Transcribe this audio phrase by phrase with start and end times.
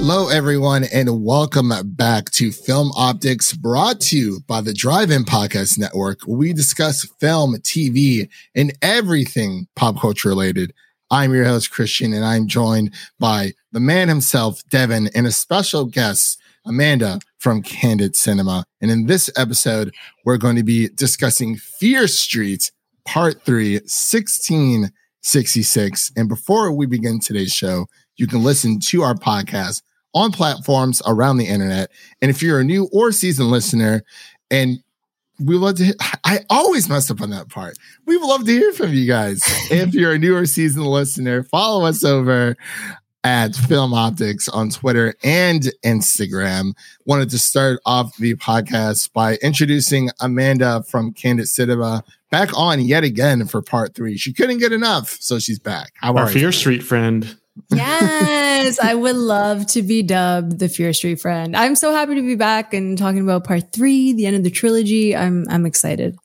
[0.00, 5.24] Hello, everyone, and welcome back to Film Optics brought to you by the Drive In
[5.24, 6.20] Podcast Network.
[6.24, 10.72] We discuss film, TV, and everything pop culture related.
[11.10, 15.84] I'm your host, Christian, and I'm joined by the man himself, Devin, and a special
[15.84, 18.66] guest, Amanda from Candid Cinema.
[18.80, 19.92] And in this episode,
[20.24, 22.70] we're going to be discussing Fear Street,
[23.04, 26.12] Part 3, 1666.
[26.14, 27.86] And before we begin today's show,
[28.18, 29.82] you can listen to our podcast
[30.14, 31.90] on platforms around the internet.
[32.20, 34.02] And if you're a new or seasoned listener
[34.50, 34.78] and
[35.40, 35.94] we love to,
[36.24, 37.78] I always mess up on that part.
[38.06, 39.40] We would love to hear from you guys.
[39.70, 42.56] if you're a new or seasoned listener, follow us over
[43.24, 46.72] at Film Optics on Twitter and Instagram.
[47.04, 53.04] Wanted to start off the podcast by introducing Amanda from Candid Cinema back on yet
[53.04, 54.16] again for part three.
[54.16, 55.92] She couldn't get enough, so she's back.
[55.94, 57.36] How are Our Fear Street friend.
[57.70, 61.56] Yes, I would love to be dubbed the Fear Street friend.
[61.56, 64.50] I'm so happy to be back and talking about part three, the end of the
[64.50, 65.16] trilogy.
[65.16, 66.16] I'm I'm excited.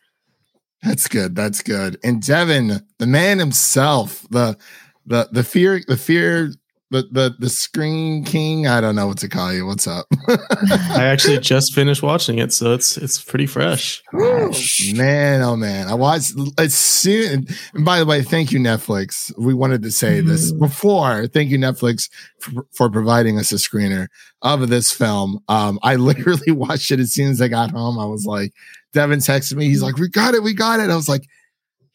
[0.82, 1.36] That's good.
[1.36, 1.98] That's good.
[2.04, 4.58] And Devin, the man himself, the
[5.06, 6.54] the the fear the fear
[6.94, 8.68] the the the screen king.
[8.68, 9.66] I don't know what to call you.
[9.66, 10.06] What's up?
[10.28, 14.02] I actually just finished watching it, so it's it's pretty fresh.
[14.14, 17.48] man, oh man, I watched as soon.
[17.74, 19.36] And by the way, thank you Netflix.
[19.38, 20.28] We wanted to say mm.
[20.28, 21.26] this before.
[21.28, 24.08] Thank you Netflix for, for, providing us a screener
[24.44, 25.40] of this film.
[25.50, 27.98] Um, I literally watched it as soon as I got home.
[27.98, 28.54] I was like,
[28.94, 29.66] Devin texted me.
[29.66, 31.24] He's like, "We got it, we got it." I was like.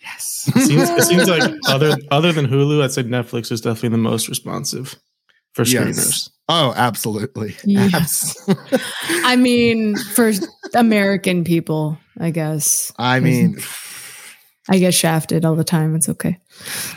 [0.00, 0.50] Yes.
[0.54, 3.98] It seems, it seems like other other than Hulu, I'd say Netflix is definitely the
[3.98, 4.96] most responsive
[5.52, 5.96] for screeners.
[5.96, 6.30] Yes.
[6.48, 7.56] Oh, absolutely.
[7.64, 8.36] Yes.
[9.24, 10.32] I mean, for
[10.74, 12.90] American people, I guess.
[12.96, 13.58] I mean,
[14.70, 15.94] I get shafted all the time.
[15.94, 16.38] It's okay.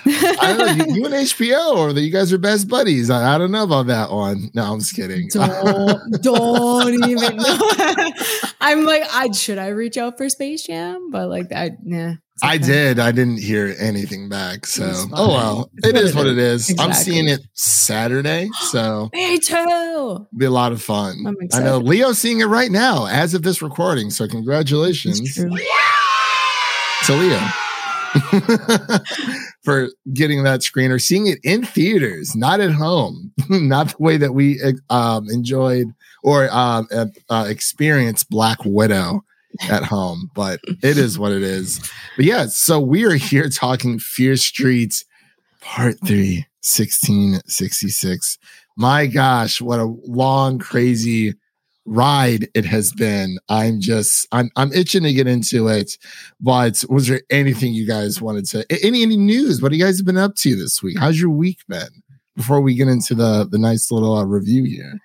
[0.05, 0.85] I don't know.
[0.85, 3.09] You, you, and HBO, or that you guys are best buddies.
[3.09, 4.49] I, I, don't know about that one.
[4.53, 5.29] No, I'm just kidding.
[5.31, 7.39] Don't, don't even.
[8.61, 12.15] I'm like, I should I reach out for Space Jam, but like, I nah.
[12.43, 12.99] I did.
[12.99, 14.65] I didn't hear anything back.
[14.65, 16.69] So, oh well, it is what it is.
[16.69, 16.85] Exactly.
[16.85, 18.49] I'm seeing it Saturday.
[18.69, 20.27] So, me too.
[20.35, 21.35] Be a lot of fun.
[21.53, 24.09] I know Leo's seeing it right now as of this recording.
[24.09, 27.39] So, congratulations to Leo
[29.63, 34.33] for getting that screener, seeing it in theaters, not at home, not the way that
[34.33, 34.59] we
[34.89, 35.87] um, enjoyed
[36.23, 36.87] or um,
[37.29, 39.23] uh, experienced Black Widow
[39.69, 41.79] at home, but it is what it is.
[42.15, 45.03] But yeah, so we are here talking Fear Street
[45.61, 48.37] Part 3, 1666.
[48.77, 51.35] My gosh, what a long, crazy
[51.85, 53.37] ride it has been.
[53.49, 55.97] I'm just I'm I'm itching to get into it.
[56.39, 59.61] But was there anything you guys wanted to any any news?
[59.61, 60.97] What have you guys been up to this week?
[60.99, 61.89] How's your week been?
[62.35, 64.99] Before we get into the the nice little uh, review here.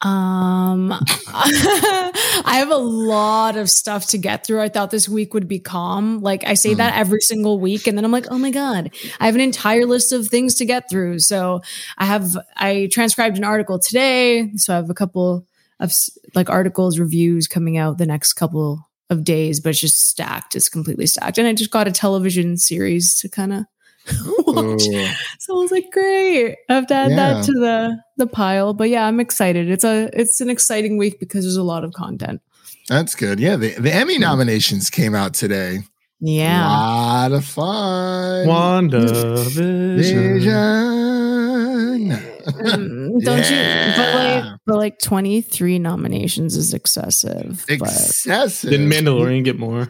[0.00, 0.92] Um,
[1.26, 4.60] I have a lot of stuff to get through.
[4.60, 6.20] I thought this week would be calm.
[6.20, 6.76] Like I say mm.
[6.76, 9.86] that every single week, and then I'm like, oh my god, I have an entire
[9.86, 11.18] list of things to get through.
[11.18, 11.62] So
[11.96, 15.46] I have I transcribed an article today, so I have a couple
[15.80, 15.92] of
[16.34, 20.54] like articles, reviews coming out the next couple of days, but it's just stacked.
[20.54, 23.64] It's completely stacked, and I just got a television series to kind of
[25.38, 26.56] so I was like, great.
[26.68, 27.16] I have to add yeah.
[27.16, 28.74] that to the the pile.
[28.74, 29.70] But yeah, I'm excited.
[29.70, 32.40] It's a it's an exciting week because there's a lot of content.
[32.88, 33.38] That's good.
[33.38, 35.80] Yeah, the, the Emmy nominations came out today.
[36.20, 36.66] Yeah.
[36.66, 38.46] A lot of fun.
[38.48, 40.48] WandaVision.
[42.48, 43.90] Mm, don't yeah.
[43.90, 47.64] you but like but like 23 nominations is excessive.
[47.68, 48.70] Excessive.
[48.70, 49.88] Didn't Mandalorian get more?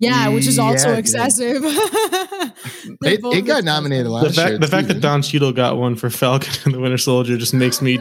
[0.00, 1.62] Yeah, which is also yeah, excessive.
[1.62, 4.58] it, it got nominated last the fact, year.
[4.58, 7.82] The fact that Don Cheadle got one for Falcon and the Winter Soldier just makes
[7.82, 7.98] me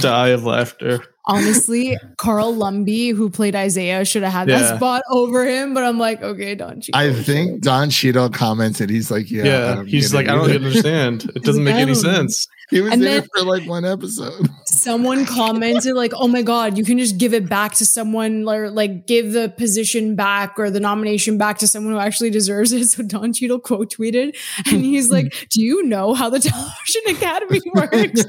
[0.00, 1.04] die of laughter.
[1.26, 4.58] Honestly, Carl Lumbly, who played Isaiah, should have had yeah.
[4.60, 5.74] that spot over him.
[5.74, 7.00] But I'm like, okay, Don Cheadle.
[7.00, 9.84] I think Don Cheadle commented, he's like, yeah, yeah.
[9.84, 11.30] He's like, I don't understand.
[11.34, 12.46] It doesn't make any oh, sense.
[12.74, 14.48] He was and there for like one episode.
[14.66, 18.68] Someone commented like, "Oh my god, you can just give it back to someone, or
[18.68, 22.84] like give the position back or the nomination back to someone who actually deserves it."
[22.94, 24.36] So Don Cheadle quote tweeted,
[24.66, 28.24] and he's like, "Do you know how the Television Academy works?"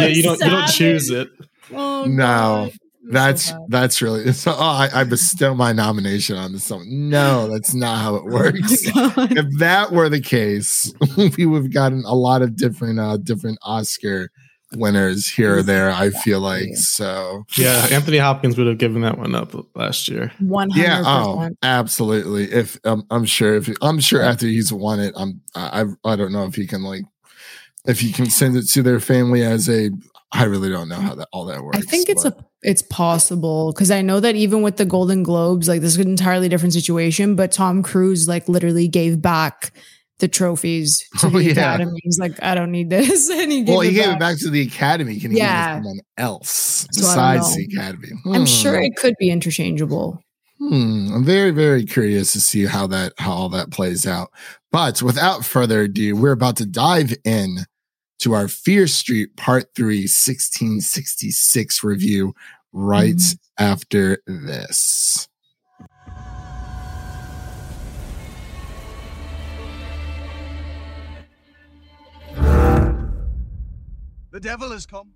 [0.00, 1.28] yeah, you don't you don't choose it.
[1.72, 2.68] Oh, no.
[2.68, 2.72] God.
[3.04, 4.52] That's so that's really so.
[4.52, 6.84] Oh, I, I, bestow my nomination on this song.
[6.88, 8.84] No, that's not how it works.
[8.94, 10.92] Oh if that were the case,
[11.36, 14.30] we would have gotten a lot of different uh different Oscar
[14.74, 15.90] winners here or there.
[15.90, 17.44] I feel like so.
[17.56, 20.32] Yeah, Anthony Hopkins would have given that one up last year.
[20.38, 20.84] One hundred.
[20.84, 21.02] Yeah.
[21.04, 22.44] Oh, absolutely.
[22.44, 26.32] If um, I'm sure if I'm sure after he's won it, I'm I I don't
[26.32, 27.02] know if he can like
[27.84, 29.90] if you can send it to their family as a
[30.32, 31.78] I really don't know how that all that works.
[31.78, 35.22] I think it's but- a it's possible because I know that even with the Golden
[35.24, 37.34] Globes, like this is an entirely different situation.
[37.36, 39.72] But Tom Cruise like literally gave back
[40.20, 41.50] the trophies to Oh, the yeah.
[41.52, 41.98] Academy.
[42.04, 44.16] He's like, I don't need this, and he gave well, he gave back.
[44.16, 45.18] it back to the academy.
[45.18, 45.74] Can he Yeah.
[45.74, 46.50] give it to someone else
[46.92, 48.08] So besides the academy?
[48.26, 48.84] I'm sure Hmm.
[48.84, 50.22] it could be interchangeable.
[50.58, 51.08] Hmm.
[51.12, 54.30] I'm very, very curious to see how that how all that plays out.
[54.70, 57.58] But without further ado, we're about to dive in
[58.22, 62.34] to our Fear Street Part 3 1666 review
[62.72, 63.38] right Mhm.
[63.58, 65.28] after this.
[74.30, 75.10] The devil has come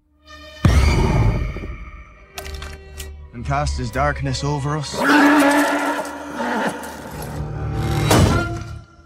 [3.33, 4.95] and cast his darkness over us.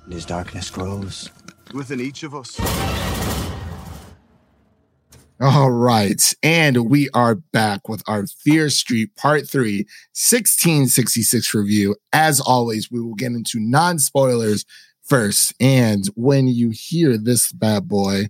[0.04, 1.30] And his darkness grows
[1.72, 2.58] within each of us.
[5.42, 6.34] All right.
[6.42, 9.78] And we are back with our Fear Street Part 3
[10.12, 11.96] 1666 review.
[12.12, 14.66] As always, we will get into non spoilers
[15.02, 15.54] first.
[15.58, 18.26] And when you hear this bad boy,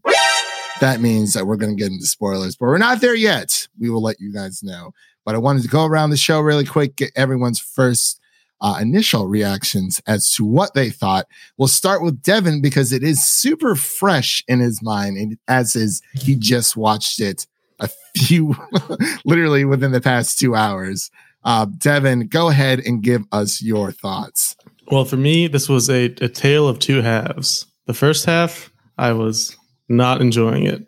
[0.81, 3.67] that means that we're going to get into spoilers, but we're not there yet.
[3.77, 4.93] We will let you guys know.
[5.25, 8.20] But I wanted to go around the show really quick, get everyone's first
[8.61, 11.27] uh, initial reactions as to what they thought.
[11.57, 16.03] We'll start with Devin because it is super fresh in his mind, and as is
[16.15, 17.47] he just watched it
[17.79, 18.55] a few,
[19.25, 21.11] literally within the past two hours.
[21.45, 24.57] Uh, Devin, go ahead and give us your thoughts.
[24.91, 27.67] Well, for me, this was a, a tale of two halves.
[27.87, 29.57] The first half, I was
[29.89, 30.87] not enjoying it.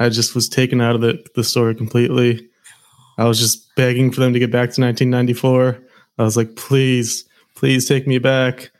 [0.00, 2.48] I just was taken out of the, the story completely.
[3.18, 5.78] I was just begging for them to get back to 1994.
[6.18, 7.24] I was like, please,
[7.54, 8.60] please take me back.
[8.60, 8.70] And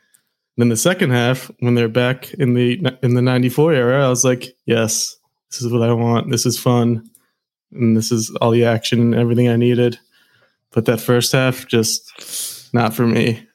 [0.57, 4.23] Then the second half, when they're back in the in the 94 era, I was
[4.23, 5.17] like, yes,
[5.49, 6.29] this is what I want.
[6.29, 7.09] This is fun.
[7.71, 9.97] And this is all the action and everything I needed.
[10.71, 13.47] But that first half, just not for me.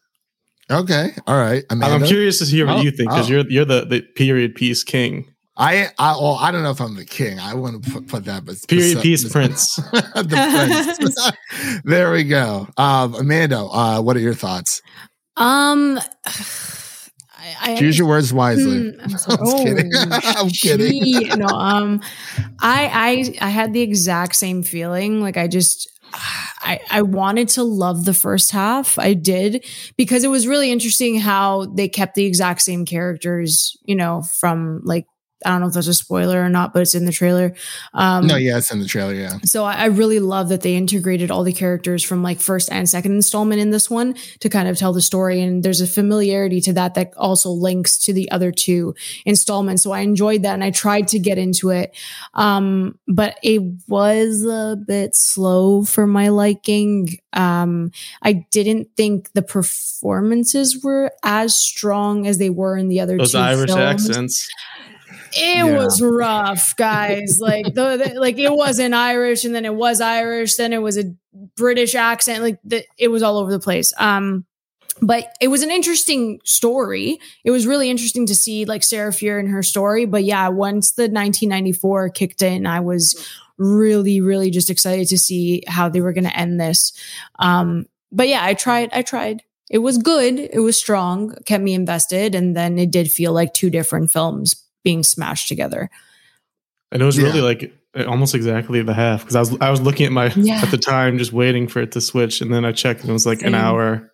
[0.71, 1.65] Okay, all right.
[1.71, 3.35] I'm curious to hear what Oh, you think because oh.
[3.35, 6.95] you're you're the, the period piece king, I, I, well, I don't know if I'm
[6.95, 7.41] the king.
[7.41, 9.75] I want to put, put that, but period but- piece but- prince.
[9.75, 11.81] the prince.
[11.85, 12.69] there we go.
[12.77, 14.81] Um, Amanda, uh, what are your thoughts?
[15.37, 15.99] Um,
[17.41, 18.91] I, I Choose your words wisely.
[18.93, 19.39] Hmm, I'm sorry.
[19.41, 19.93] I'm just kidding.
[19.95, 21.05] I'm kidding.
[21.05, 21.29] gee.
[21.37, 22.01] No, um,
[22.61, 25.21] I I I had the exact same feeling.
[25.21, 25.89] Like I just.
[26.61, 28.99] I, I wanted to love the first half.
[28.99, 29.67] I did
[29.99, 34.81] because it was really interesting how they kept the exact same characters, you know, from
[34.85, 35.05] like,
[35.45, 37.55] I don't know if that's a spoiler or not, but it's in the trailer.
[37.95, 39.15] Um, no, yeah, it's in the trailer.
[39.15, 39.39] Yeah.
[39.45, 42.89] so I, I really love that they integrated all the characters from like first and
[42.89, 45.41] second installment in this one to kind of tell the story.
[45.41, 48.95] And there's a familiarity to that that also links to the other two
[49.25, 49.83] installments.
[49.85, 51.97] So I enjoyed that and I tried to get into it.
[52.35, 57.19] Um, but it was a bit slow for my liking.
[57.33, 57.93] Um,
[58.23, 63.33] I didn't think the performances were as strong as they were in the other Those
[63.33, 64.09] two Irish films.
[64.11, 64.49] accents.
[65.33, 65.77] It Yeah.
[65.77, 67.41] was rough, guys.
[67.41, 70.97] like the, the- like it wasn't Irish, and then it was Irish, then it was
[70.99, 71.15] a
[71.57, 72.43] British accent.
[72.43, 73.93] Like the, it was all over the place.
[73.99, 74.45] Um,
[75.01, 77.19] but it was an interesting story.
[77.45, 80.07] It was really interesting to see like Sarah Fier and her story.
[80.07, 83.15] But yeah, once the 1994 kicked in, I was
[83.59, 86.93] really, really just excited to see how they were going to end this.
[87.39, 88.91] Um, but yeah, I tried.
[88.93, 89.43] I tried.
[89.71, 90.39] It was good.
[90.39, 91.35] It was strong.
[91.45, 95.91] Kept me invested, and then it did feel like two different films being smashed together.
[96.93, 97.25] And it was Yeah.
[97.27, 97.73] really like
[98.07, 100.61] almost exactly the half because I was I was looking at my Yeah.
[100.63, 103.13] at the time just waiting for it to switch and then I checked and it
[103.13, 103.49] was like Same.
[103.49, 104.13] an hour,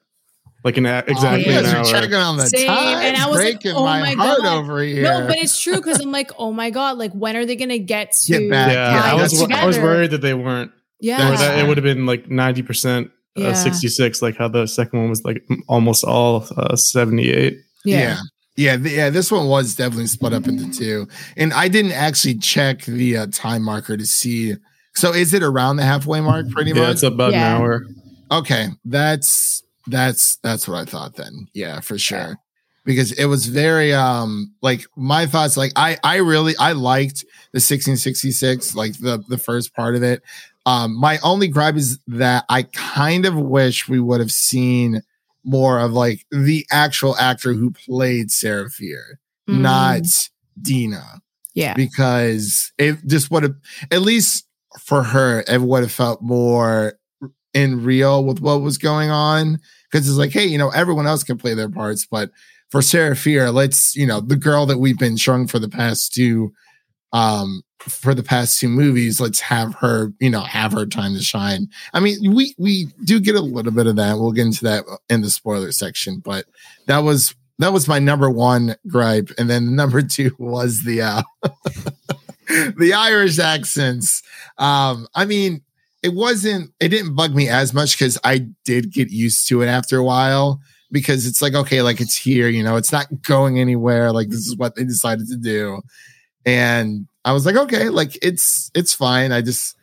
[0.64, 1.84] like an a- exactly oh, you an guys are hour.
[1.84, 2.96] checking on the Same, time.
[3.02, 4.58] and I was like, oh my, my heart God.
[4.58, 5.02] over here.
[5.02, 7.78] No, but it's true because I'm like, oh my god, like when are they gonna
[7.78, 8.72] get to Get back.
[8.72, 10.70] yeah, Yeah, I was that's- I was worried that they weren't.
[11.00, 14.66] Yeah, that it would have been like ninety percent uh, sixty six, like how the
[14.66, 17.58] second one was like almost all uh, seventy eight.
[17.84, 18.18] yeah.
[18.56, 21.08] Yeah, th- yeah, this one was definitely split up into two.
[21.36, 24.54] And I didn't actually check the uh, time marker to see.
[24.94, 26.92] So is it around the halfway mark pretty Yeah, much?
[26.92, 27.56] it's about Yeah.
[27.56, 27.82] an hour.
[28.30, 31.48] Okay, that's that's that's what I thought then.
[31.52, 32.38] Yeah, for sure.
[32.84, 37.20] Because it was very um like my thoughts like I I really I liked
[37.52, 40.22] the 1666 like the the first part of it.
[40.66, 45.02] Um my only gripe is that I kind of wish we would have seen
[45.44, 50.02] more of like the actual actor who played Sarah Fier, Mm, not
[50.60, 51.20] Deena.
[51.54, 53.54] Yeah, because it just would have
[53.90, 54.46] at least
[54.80, 56.98] for her it would have felt more
[57.52, 59.60] in real with what was going on.
[59.90, 62.30] Because it's like hey you know everyone else can play their parts but
[62.70, 66.12] for Sarah Fier let's you know the girl that we've been showing for the past
[66.12, 66.52] two
[67.12, 71.22] um for the past two movies, let's have her, you know, have her time to
[71.22, 71.68] shine.
[71.92, 74.18] I mean, we we do get a little bit of that.
[74.18, 76.46] We'll get into that in the spoiler section, but
[76.86, 81.22] that was that was my number one gripe, and then number two was the uh
[82.48, 84.22] the Irish accents.
[84.58, 85.62] Um, I mean,
[86.02, 89.66] it wasn't it didn't bug me as much because I did get used to it
[89.66, 90.60] after a while
[90.90, 94.10] because it's like okay, like it's here, you know, it's not going anywhere.
[94.10, 95.82] Like this is what they decided to do,
[96.46, 99.32] and I was like, okay, like it's it's fine.
[99.32, 99.76] I just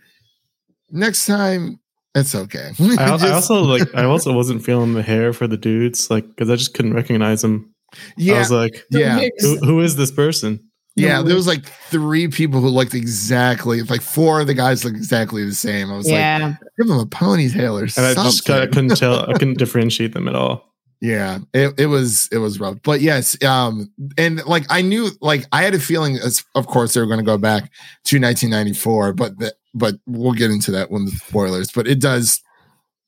[0.92, 1.80] next time
[2.16, 2.72] it's okay.
[2.80, 3.94] I, al- Just- I also like.
[3.96, 7.42] I also wasn't feeling the hair for the dudes, like because I just couldn't recognize
[7.42, 7.74] them.
[8.18, 10.60] Yeah, I was like, yeah, who, who is this person?
[10.96, 11.22] yeah.
[11.22, 15.44] There was like three people who looked exactly like four of the guys look exactly
[15.46, 15.92] the same.
[15.92, 18.18] I was like, give them a ponytail or And something.
[18.20, 19.30] I just I couldn't tell.
[19.30, 20.71] I couldn't differentiate them at all.
[21.02, 25.46] Yeah, it, it was it was rough, but yes, um, and like I knew, like
[25.52, 27.64] I had a feeling, as of course they were going to go back
[28.06, 31.72] to 1994, but the, but we'll get into that when the spoilers.
[31.72, 32.40] But it does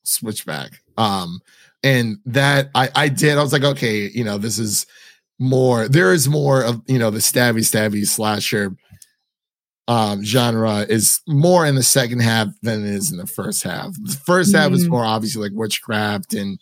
[0.03, 1.39] switch back, um,
[1.83, 3.38] and that I I did.
[3.38, 4.88] I was like, okay, you know, this is
[5.38, 5.88] more.
[5.88, 8.75] There is more of you know the stabby stabby slasher
[9.89, 13.93] um genre is more in the second half than it is in the first half.
[14.01, 14.91] The first half is Mhm.
[14.91, 16.57] more obviously like witchcraft and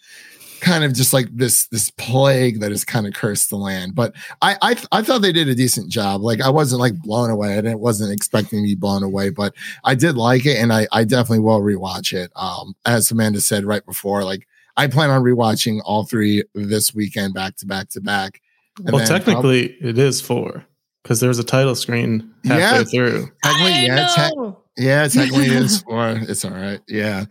[0.61, 3.95] kind of just like this this plague that has kind of cursed the land.
[3.95, 6.21] But I I, I thought they did a decent job.
[6.21, 7.53] Like I wasn't like blown away.
[7.53, 9.53] I didn't, wasn't expecting to be blown away, but
[9.83, 12.31] I did like it, and I I definitely will rewatch it.
[12.35, 17.33] Um, as Amanda said right before, like I plan on rewatching all three this weekend
[17.33, 18.41] back to back to back.
[18.77, 20.65] And well, then prob- technically, it is four
[21.03, 22.83] because there's a title screen halfway Yeah.
[22.83, 23.31] through.
[23.43, 24.57] technically, I yeah, tech- know.
[24.77, 26.09] Yeah, technically it is four.
[26.21, 26.79] It's all right.
[26.87, 27.25] Yeah.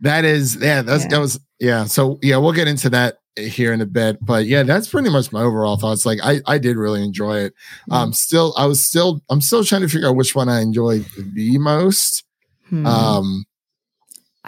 [0.00, 1.08] That is yeah, that's Yeah.
[1.10, 1.84] that was yeah.
[1.84, 4.18] So yeah, we'll get into that here in a bit.
[4.20, 6.04] But yeah, that's pretty much my overall thoughts.
[6.06, 7.54] Like I I did really enjoy it.
[7.90, 11.04] Um still I was still I'm still trying to figure out which one I enjoyed
[11.34, 12.24] the most.
[12.68, 12.86] Hmm.
[12.86, 13.44] Um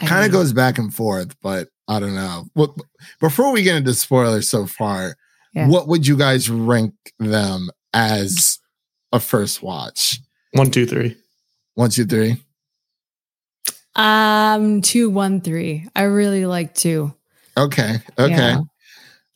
[0.04, 2.44] kind of goes back and forth, but I don't know.
[2.54, 2.70] What
[3.20, 5.16] before we get into spoilers so far,
[5.54, 5.68] Yeah.
[5.68, 8.58] what would you guys rank them as
[9.12, 10.20] a first watch?
[10.52, 11.16] One, two, three.
[11.74, 12.36] One, two, three.
[13.96, 15.86] Um, two, one, three.
[15.94, 17.14] I really like two.
[17.56, 17.96] Okay.
[18.18, 18.32] Okay.
[18.32, 18.60] Yeah.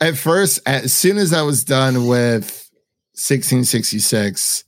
[0.01, 2.69] At first, as soon as I was done with
[3.15, 4.65] 1666,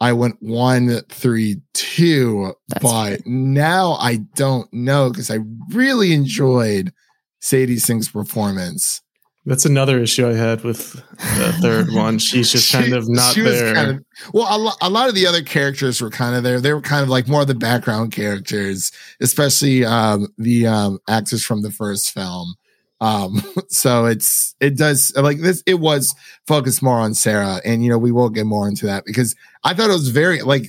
[0.00, 2.54] I went one, three, two.
[2.68, 5.38] That's but now I don't know because I
[5.70, 6.92] really enjoyed
[7.40, 9.02] Sadie Sink's performance.
[9.46, 12.18] That's another issue I had with the third one.
[12.18, 13.74] She's just kind of not she was there.
[13.74, 14.04] kind of-
[14.34, 16.60] well, a, lo- a lot of the other characters were kind of there.
[16.60, 21.42] They were kind of like more of the background characters, especially um, the um, actors
[21.44, 22.54] from the first film.
[23.00, 25.62] Um, so it's it does like this.
[25.66, 26.14] It was
[26.46, 29.72] focused more on Sarah, and you know we will get more into that because I
[29.72, 30.66] thought it was very like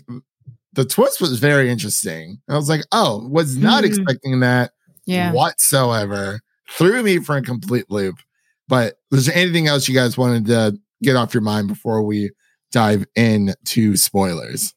[0.74, 2.40] the twist was very interesting.
[2.48, 3.88] I was like, oh, was not Mhm.
[3.88, 4.72] expecting that
[5.06, 5.34] Yeah.
[5.34, 6.40] whatsoever.
[6.70, 8.16] Threw me for a complete loop.
[8.72, 12.32] But was there anything else you guys wanted to get off your mind before we
[12.72, 14.74] dive into spoilers?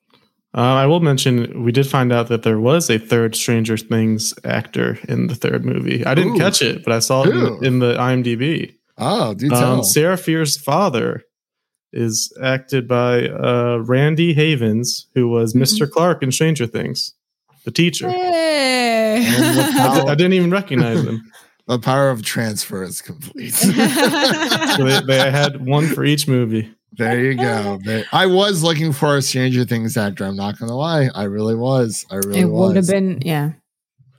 [0.52, 4.34] Uh, I will mention we did find out that there was a third Stranger Things
[4.42, 6.04] actor in the third movie.
[6.04, 6.38] I didn't Ooh.
[6.38, 7.58] catch it, but I saw it Ooh.
[7.58, 8.74] in, in the IMDb.
[8.98, 9.78] Oh, do tell.
[9.78, 11.22] Um, Sarah Fier's father
[11.92, 15.54] is acted by uh, Randy Havens, who was.
[15.54, 15.88] Mr.
[15.88, 17.14] Clark in Stranger Things,
[17.64, 18.10] the teacher.
[18.10, 19.24] Hey.
[19.24, 21.22] I, I didn't even recognize him.
[21.66, 23.52] the power of transfer is complete.
[24.74, 26.70] So they, they had one for each movie.
[26.92, 27.78] there you go.
[27.84, 30.24] There- I was looking for a Stranger Things actor.
[30.24, 31.10] I'm not gonna lie.
[31.14, 32.04] I really was.
[32.10, 33.52] I really it would have been, yeah,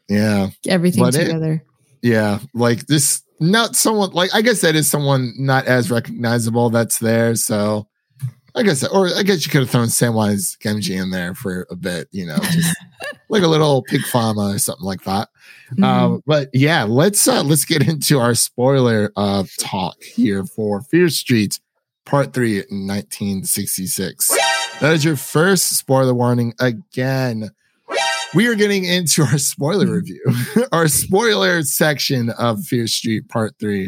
[0.10, 0.50] yeah.
[0.68, 1.64] everything But it- together.
[2.02, 2.40] Yeah.
[2.54, 7.36] Like this not someone like I guess that is someone not as recognizable that's there.
[7.36, 7.88] So
[8.56, 11.76] I guess or I guess you could have thrown Samwise Gamgee in there for a
[11.76, 12.76] bit, you know, just
[13.30, 15.30] like a little pig farmer or something like that.
[15.74, 15.84] Mhm.
[15.84, 21.10] Um, but yeah, let's uh let's get into our spoiler uh talk here for Fear
[21.10, 21.60] Street
[22.06, 24.32] Part Three in 1966.
[24.82, 27.52] That is your first spoiler warning again.
[28.34, 30.22] We are getting into our spoiler review,
[30.74, 33.84] our spoiler section of Fear Street Part 3,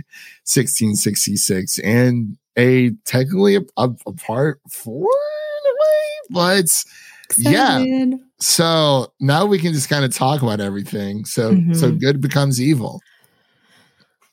[0.46, 6.84] 1666, and a technically a, a, a part four in a way, but
[7.36, 7.84] yeah.
[8.40, 11.26] So now we can just kind of talk about everything.
[11.26, 12.00] So so Mhm.
[12.00, 13.02] good becomes evil.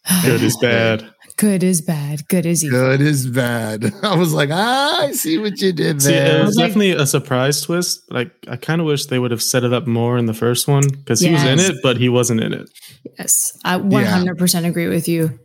[0.24, 1.10] Good is bad.
[1.36, 2.28] Good is bad.
[2.28, 2.78] Good is evil.
[2.78, 3.92] Good is bad.
[4.02, 7.06] I was like, ah, I see what you did See, it was like- definitely a
[7.06, 8.02] surprise twist.
[8.10, 10.68] Like I kind of wish they would have set it up more in the first
[10.68, 12.68] one because he was in it, but he wasn't in it.
[13.18, 15.38] Yes, I 100% agree with you.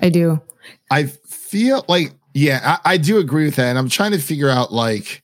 [0.00, 0.42] I do.
[0.90, 3.66] I feel like, yeah, I, I do agree with that.
[3.68, 5.22] And I'm trying to figure out like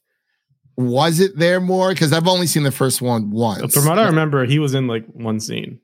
[0.80, 1.90] was it there more?
[1.90, 3.75] Because I've only seen the first one once.
[3.75, 5.80] From what I remember, he was in like one scene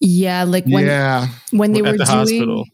[0.00, 2.64] Yeah, like when yeah, when they at were the doing hospital.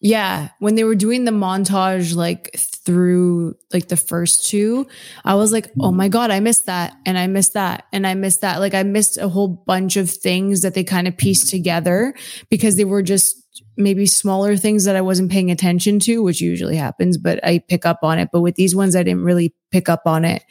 [0.00, 4.86] Yeah, when they were doing the montage like through like the first two,
[5.24, 7.86] I was like, "Oh my god, I missed that." And I missed that.
[7.90, 8.60] And I missed that.
[8.60, 12.14] Like I missed a whole bunch of things that they kind of pieced together
[12.50, 13.43] because they were just
[13.76, 17.84] maybe smaller things that I wasn't paying attention to, which usually happens, but I pick
[17.86, 18.28] up on it.
[18.32, 20.44] But with these ones I didn't really pick up on it.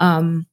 [0.00, 0.46] Um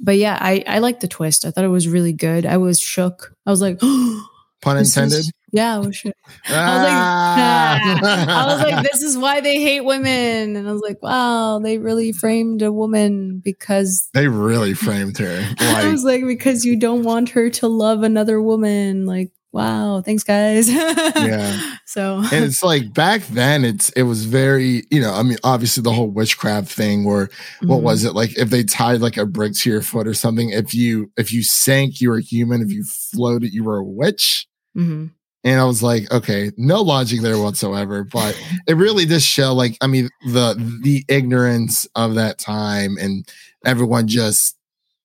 [0.00, 1.44] but yeah, I I liked the twist.
[1.44, 2.46] I thought it was really good.
[2.46, 3.34] I was shook.
[3.46, 3.80] I was like,
[4.60, 5.24] pun this is- intended.
[5.52, 6.14] yeah, I was shook.
[6.48, 7.78] I was like, Ah.
[8.42, 10.56] I was like, this is why they hate women.
[10.56, 15.44] And I was like, wow, they really framed a woman because they really framed her.
[15.58, 19.06] I was like, because you don't want her to love another woman.
[19.06, 20.68] Like, wow, thanks, guys.
[20.72, 21.60] Yeah.
[21.84, 25.82] So and it's like back then, it's it was very, you know, I mean, obviously
[25.82, 27.68] the whole witchcraft thing, or Mm-hmm.
[27.68, 28.36] what was it like?
[28.38, 31.42] If they tied like a brick to your foot or something, if you if you
[31.42, 32.62] sank, you were human.
[32.62, 34.46] If you floated, you were a witch.
[34.76, 35.10] Mhm.
[35.44, 38.04] And I was like, okay, no logic there whatsoever.
[38.04, 43.26] But it really does show, like, I mean, the the ignorance of that time and
[43.64, 44.56] everyone just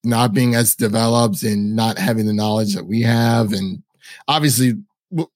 [0.04, 3.82] not being as developed and not having the knowledge that we have, and
[4.28, 4.74] obviously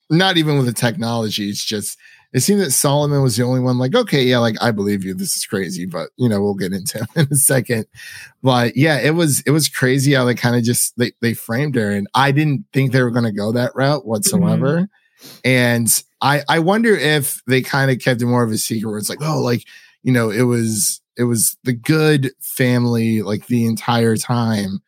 [0.09, 1.49] not even with the technology.
[1.49, 1.97] It's just
[2.33, 3.77] it seemed that Solomon was the only one.
[3.77, 5.13] Like, okay, yeah, like I believe you.
[5.13, 7.85] This is crazy, but you know, we'll get into it in a second.
[8.43, 11.75] But yeah, it was it was crazy how they kind of just they they framed
[11.75, 14.81] her, and I didn't think they were going to go that route whatsoever.
[15.21, 15.37] Mm-hmm.
[15.45, 18.99] And I I wonder if they kind of kept it more of a secret, where
[18.99, 19.63] it's like, oh, like
[20.03, 24.81] you know, it was it was the good family like the entire time.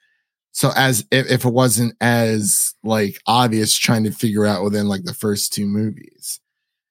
[0.51, 5.03] So as if, if it wasn't as like obvious trying to figure out within like
[5.03, 6.39] the first two movies.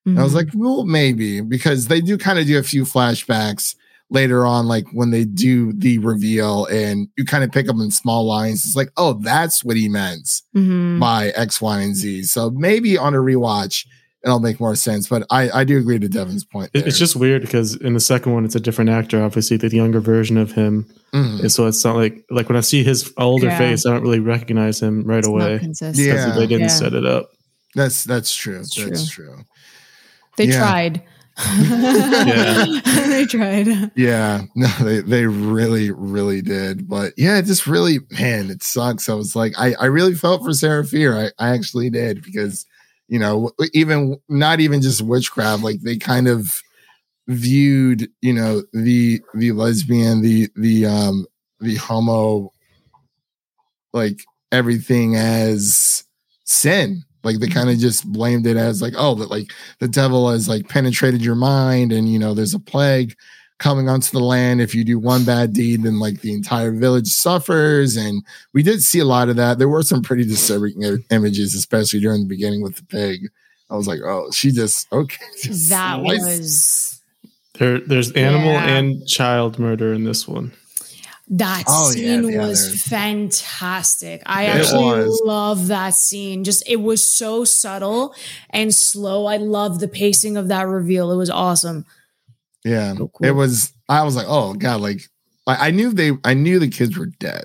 [0.07, 0.37] And I was Mhm.
[0.37, 3.75] like, well, maybe because they do kind of do a few flashbacks
[4.11, 7.91] later on, like when they do the reveal and you kind of pick up in
[7.91, 8.65] small lines.
[8.65, 10.99] It's like, oh, that's what he meant Mhm.
[10.99, 12.23] by X, Y, and Z.
[12.23, 13.85] So maybe on a rewatch,
[14.25, 15.09] it'll make more sense.
[15.09, 16.71] But I, I do agree to Devin's point.
[16.75, 19.69] It- It's just weird because in the second one, it's a different actor, obviously, the
[19.75, 20.87] younger version of him.
[21.15, 21.41] Mhm.
[21.41, 23.59] And so it's not like like when I see his older Yeah.
[23.59, 25.61] face, I don't really recognize him right It's away.
[25.95, 26.31] Yeah.
[26.35, 26.67] they didn't Yeah.
[26.69, 27.31] set it up.
[27.75, 28.59] that's that's true.
[28.61, 29.37] It's that's true.
[30.37, 30.59] They Yeah.
[30.59, 31.03] tried.
[31.71, 32.65] Yeah.
[33.07, 33.91] they tried.
[33.95, 36.89] Yeah, no, they they really really did.
[36.89, 39.09] But yeah, it just really man, it sucks.
[39.09, 41.17] I was like, I I really felt for Sarah Fier.
[41.17, 42.67] I I actually did because
[43.09, 46.63] you know even not even just witchcraft, like they kind of
[47.27, 51.27] viewed you know the the lesbian the the um
[51.61, 52.51] the homo
[53.93, 56.05] like everything as
[56.45, 57.03] sin.
[57.25, 60.49] Like they kind of just blamed it as like oh that like the devil has
[60.49, 63.15] like penetrated your mind and you know there's a plague
[63.59, 67.09] coming onto the land if you do one bad deed then like the entire village
[67.09, 68.23] suffers and
[68.55, 72.23] we did see a lot of that there were some pretty disturbing images especially during
[72.23, 73.29] the beginning with the pig
[73.71, 77.03] i was like oh she just okay just That sliced- was
[77.59, 78.77] There, there's animal Yeah.
[78.77, 80.53] and child murder in this one.
[81.31, 84.23] That Oh, scene yeah, was there's- fantastic.
[84.25, 85.23] I It actually was.
[85.25, 86.45] love that scene.
[86.45, 88.15] Just it was so subtle
[88.51, 89.27] and slow.
[89.27, 91.11] I love the pacing of that reveal.
[91.13, 91.85] It was awesome.
[92.69, 93.27] Yeah So cool.
[93.29, 95.01] it was i was like oh god like
[95.47, 97.45] I, I knew they i knew the kids were dead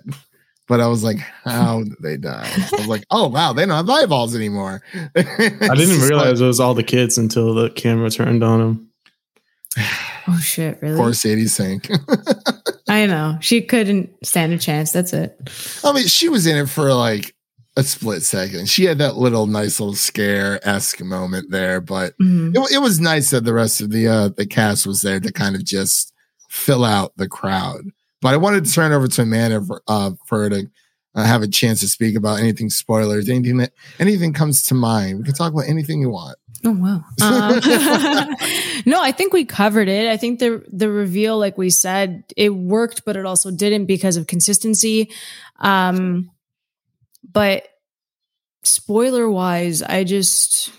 [0.67, 3.75] but i was like how did they die i was like oh wow they don't
[3.75, 4.81] have eyeballs anymore
[5.15, 8.89] I didn't realize it was all the kids until the camera turned on them.
[10.25, 10.95] Oh shit, really?
[10.95, 11.89] poor sadie sink
[12.87, 13.37] I know.
[13.41, 14.93] She couldn't stand a chance.
[14.93, 15.37] That's it.
[15.83, 17.35] I mean, she was in it for like
[17.75, 18.69] a split second.
[18.69, 22.55] She had that little nice little scare esque moment there, but Mhm.
[22.55, 25.31] it, it was nice that the rest of the uh, the cast was there to
[25.31, 26.13] kind of just
[26.49, 27.81] fill out the crowd.
[28.21, 30.67] But I wanted to turn it over to Amanda for, uh, for her to
[31.15, 35.17] uh, have a chance to speak about anything spoilers, anything that anything comes to mind.
[35.17, 36.37] We can talk about anything you want.
[36.65, 37.03] Oh wow.
[37.21, 37.59] Um,
[38.85, 40.07] no, I think we covered it.
[40.09, 44.15] I think the the reveal, like we said, it worked, but it also didn't because
[44.15, 45.09] of consistency.
[45.59, 46.29] Um,
[47.33, 47.67] but
[48.63, 50.71] spoiler wise, I just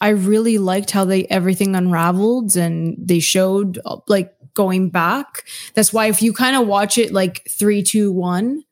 [0.00, 5.44] I really liked how they everything unraveled and they showed uh, like going back.
[5.74, 8.64] That's why if you kind of watch it like three, two, one,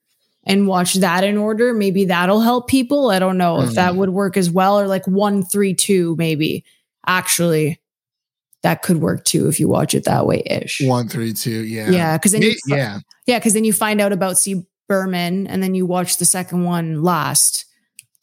[0.44, 3.10] and watch that in order, maybe that'll help people.
[3.10, 6.64] I don't know if that would work as well, or like one, three, two, maybe.
[7.06, 7.80] Actually,
[8.62, 10.80] that could work too if you watch it that way ish.
[10.82, 14.12] One, three, two, yeah, Yeah, because then you, yeah, yeah, because then you find out
[14.12, 14.66] about C.
[14.90, 17.64] Berman, and then you watch the second one last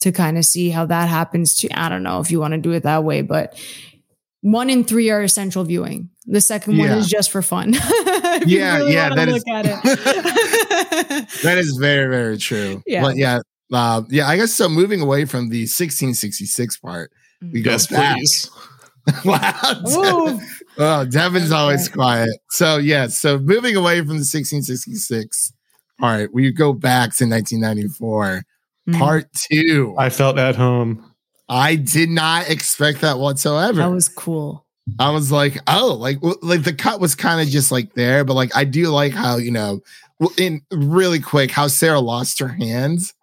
[0.02, 1.56] to kind of see how that happens.
[1.60, 3.58] To I don't know if you want to do it that way, but
[4.42, 6.10] one and three are essential viewing.
[6.26, 7.74] The second one is just for fun.
[8.46, 11.28] Yeah, really yeah, wanna that look at it.
[11.44, 12.84] that is very very true.
[12.86, 13.02] Yeah.
[13.02, 13.40] But yeah,
[13.74, 14.28] uh, yeah.
[14.28, 14.70] I guess so.
[14.70, 18.18] Moving away from the 1666 part, we go Yes, back.
[18.18, 18.52] please.
[19.26, 19.52] wow.
[20.78, 22.30] Oh, Devin's always quiet.
[22.52, 25.54] So yeah, so moving away from the 1666.
[26.02, 28.44] All right, we go back to 1994,
[28.90, 28.98] Mhm.
[29.00, 29.96] part two.
[29.98, 31.04] I felt at home.
[31.50, 33.78] I did not expect that whatsoever.
[33.80, 34.66] That was cool.
[35.00, 38.36] I was like, oh, like like the cut was kind of just like there, but
[38.36, 39.82] like I do like how you know,
[40.38, 43.14] in really quick, how Sarah lost her hands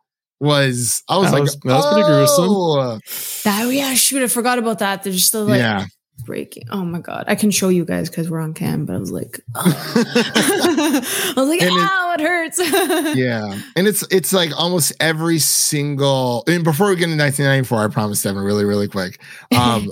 [0.41, 1.03] was.
[1.09, 2.45] I was That like, was- that was pretty gruesome.
[2.49, 2.99] oh,
[3.45, 5.03] That yeah, shoot, I forgot about that.
[5.03, 5.87] They're just still like yeah.
[6.25, 6.65] Breaking.
[6.71, 9.11] Oh my god, I can show you guys because we're on cam, but I was
[9.13, 12.59] like, I was like, And it- ow, it, hurts.
[13.17, 17.89] yeah and it's it's like almost every single and before we get into 1994 i
[17.89, 19.21] promise Devin, really really quick
[19.57, 19.91] um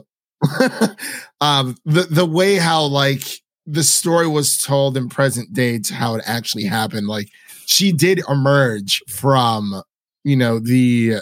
[1.41, 3.23] um the the way how like
[3.67, 7.29] the story was told in present day to how it actually happened like
[7.67, 9.83] she did emerge from
[10.25, 11.15] you know the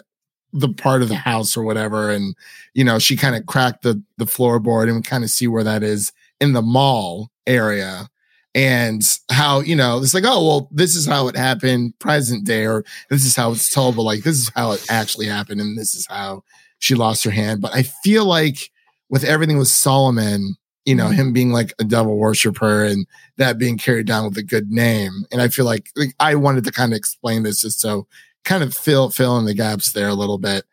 [0.53, 2.11] the part of the house or whatever.
[2.11, 2.35] And
[2.75, 5.65] you know she kind of cracked the the floorboard and we kind of see where
[5.65, 8.09] that is in the mall area.
[8.53, 12.67] And how you know it's like oh well this is how it happened present day
[12.67, 15.79] or this is how it's told but like this is how it actually happened and
[15.79, 16.43] this is how
[16.81, 17.61] she lost her hand.
[17.61, 18.73] But i feel like
[19.09, 21.15] with everything with solomon you know mm-hmm.
[21.15, 25.25] him being like a devil worshiper and that being carried down with a good name
[25.31, 28.07] and i feel like, like i wanted to kind of explain this just so
[28.44, 30.64] kind of fill fill in the gaps there a little bit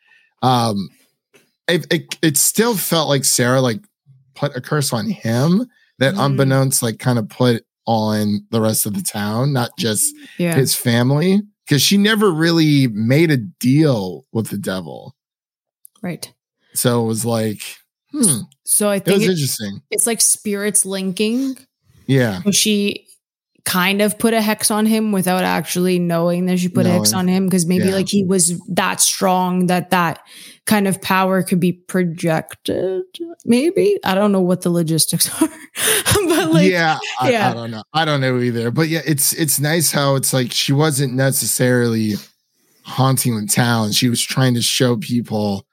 [0.41, 0.89] um
[1.67, 3.79] it, it, it still felt like sarah like
[4.35, 5.67] put a curse on him
[5.99, 6.25] that Mhm.
[6.27, 10.75] unbeknownst like kind of put on the rest of the town, not just yeah, his
[10.75, 15.15] family, because she never really made a deal with the devil.
[16.03, 16.31] right.
[16.73, 17.61] So it was like,
[18.11, 19.81] hmm, So I think it was it- interesting.
[19.89, 21.57] it's like spirits linking.
[22.05, 22.43] Yeah.
[22.43, 23.06] So she
[23.67, 27.11] kind of put a hex on him without actually knowing that she put a hex
[27.11, 27.95] on him because maybe Yeah.
[27.95, 30.21] like he was that strong that that
[30.65, 33.03] kind of power could be projected.
[33.43, 35.49] Maybe I don't know what the logistics are,
[36.13, 37.51] but like yeah, I, yeah.
[37.51, 37.83] I don't know.
[37.93, 38.71] I don't know either.
[38.71, 42.13] But yeah, it's it's nice how it's like she wasn't necessarily
[42.83, 43.91] haunting the town.
[43.91, 45.65] She was trying to show people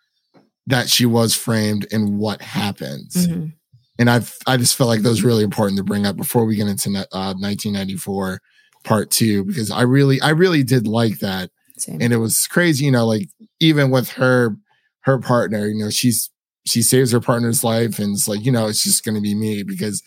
[0.66, 3.28] that she was framed and what happens.
[3.28, 3.52] Mhm.
[3.98, 6.56] And I've I just felt like that was really important to bring up before we
[6.56, 8.40] get into uh, 1994
[8.82, 11.50] part two because I really I really did like that.
[11.76, 12.00] Same.
[12.00, 13.28] and it was crazy you know like
[13.58, 14.56] even with her
[15.00, 16.30] her partner you know she's
[16.64, 19.34] she saves her partner's life and it's like you know it's just going to be
[19.34, 20.00] me because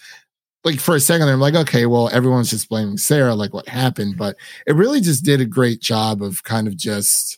[0.63, 4.17] like for a second I'm like okay well everyone's just blaming Sarah like what happened?
[4.17, 7.37] But it really just did a great job of kind of just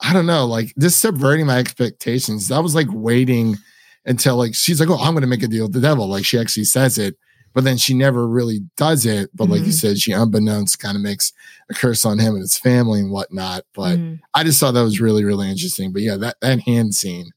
[0.00, 2.50] I don't know like just subverting my expectations.
[2.50, 3.56] I was like waiting
[4.04, 6.08] until like she's like, oh, I'm going to make a deal with the devil.
[6.08, 7.16] Like she actually says it,
[7.54, 9.30] but then she never really does it.
[9.34, 9.72] But like you Mhm.
[9.80, 11.32] said, she unbeknownst kind of makes
[11.70, 13.64] a curse on him and his family and whatnot.
[13.74, 14.20] But Mhm.
[14.34, 15.92] I just thought that was really, really interesting.
[15.92, 17.30] But yeah, that that hand scene,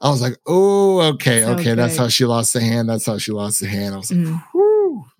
[0.00, 2.88] I was like, oh, okay, So okay, that's how she lost the hand.
[2.88, 3.94] That's how she lost the hand.
[3.94, 4.42] I was like, Mhm.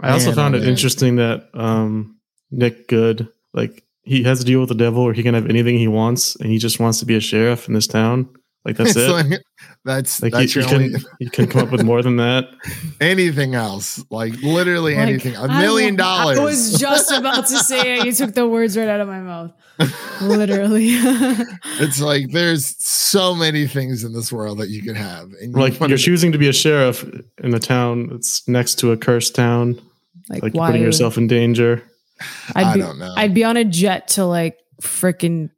[0.01, 0.71] I also man, found oh, it man.
[0.71, 2.17] interesting that um,
[2.51, 5.79] Nick Good, like he has a deal with the devil where he can have anything
[5.79, 8.29] he wants, and he just wants to be a sheriff in this town.
[8.65, 9.11] Like that's It's it.
[9.13, 9.41] like,
[9.85, 12.17] that's Like that's you, your you only can you can come up with more than
[12.17, 12.49] that.
[13.01, 16.39] anything else, like literally Like, anything, a million dollars.
[16.39, 18.07] I was just about to say it.
[18.07, 19.53] You took the words right out of my mouth.
[20.23, 20.97] Literally.
[21.81, 25.61] It's like there's so many things in this world that you could have, and You
[25.61, 27.05] like you're choosing to be a sheriff
[27.43, 29.81] in a town that's next to a cursed town.
[30.31, 30.69] like, Like you're why?
[30.69, 31.83] putting yourself in danger.
[32.55, 33.13] I'd I be, don't know.
[33.17, 35.51] I'd be on a jet to like freaking,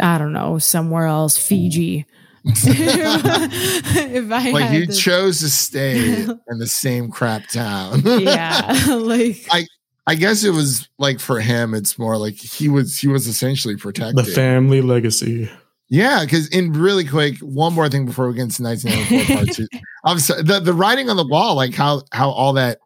[0.00, 1.42] I don't know, somewhere else, mm.
[1.48, 2.06] Fiji.
[3.24, 8.02] if I like had you to- chose to stay in the same crap town.
[8.04, 9.66] yeah, like I
[10.06, 13.76] I guess it was like for him, it's more like he was he was essentially
[13.76, 14.16] protected.
[14.16, 15.50] The family legacy.
[15.88, 19.68] yeah, because in really quick, one more thing before we get into 1994 part two.
[20.04, 22.78] I'm sorry, the the writing on the wall, like how how all that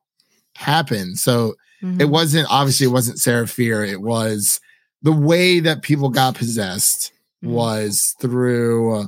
[0.57, 1.19] happened.
[1.19, 2.01] So mhm.
[2.01, 3.85] it wasn't obviously it wasn't Sarah Fier.
[3.85, 4.61] It was
[5.03, 7.13] the way that people got possessed
[7.45, 7.51] Mhm.
[7.51, 9.07] was through uh,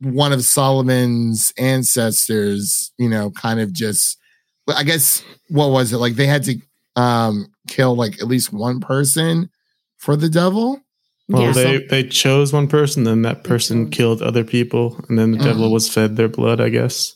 [0.00, 4.18] one of Solomon's ancestors, you know, kind of just
[4.74, 5.98] I guess what was it?
[5.98, 6.56] Like they had to
[6.96, 9.50] um kill like at least one person
[9.98, 10.80] for the devil.
[11.28, 11.52] Well, Yeah.
[11.52, 13.96] they they chose one person, then that person chose.
[13.96, 15.44] killed other people, and then the Mhm.
[15.44, 16.60] devil was fed their blood.
[16.60, 17.14] I guess.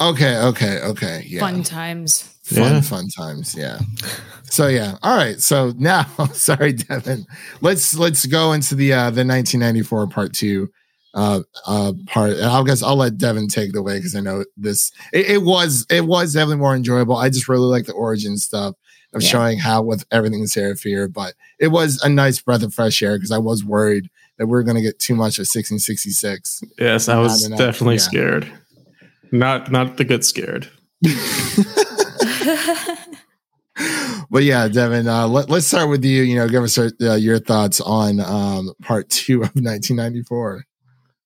[0.00, 1.24] Okay, okay, okay.
[1.28, 1.40] Yeah.
[1.40, 2.24] fun times.
[2.42, 2.80] fun, Yeah.
[2.82, 3.54] fun times.
[3.56, 3.78] Yeah.
[4.50, 4.98] So yeah.
[5.02, 5.40] All right.
[5.40, 7.26] So now, sorry, Devin.
[7.60, 10.68] Let's let's go into the uh the 1994 part two
[11.14, 12.32] uh, uh, part.
[12.32, 14.92] And I guess I'll let Devin take it away because I know this.
[15.12, 17.16] It, it was it was definitely more enjoyable.
[17.16, 18.74] I just really like the origin stuff
[19.14, 19.28] of Yeah.
[19.28, 23.00] showing how with everything in Sarah Fier, but it was a nice breath of fresh
[23.02, 26.62] air because I was worried that we are going to get too much of 1666.
[26.78, 28.00] Yes, I was enough, definitely yeah.
[28.00, 28.52] scared.
[29.30, 30.68] Not not the good scared.
[34.30, 36.22] but yeah, Devin, uh, let, let's start with you.
[36.22, 40.64] You know, give us uh, your thoughts on um, part two of 1994.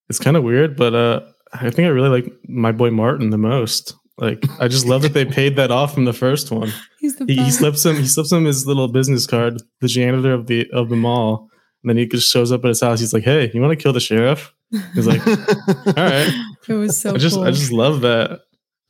[0.09, 1.21] It's kind of weird, but uh,
[1.53, 3.94] I think I really like my boy Martin the most.
[4.16, 6.73] Like, I just love that they paid that off from the first one.
[6.99, 7.97] He's the He, he slips him.
[7.97, 11.49] He slips him his little business card, the janitor of the of the mall,
[11.83, 13.01] and then he just shows up at his house.
[13.01, 14.53] He's like, "Hey, you want to kill the sheriff?"
[14.94, 16.33] He's like, "All right."
[16.68, 17.44] It was so I just cool.
[17.44, 18.40] I just love that.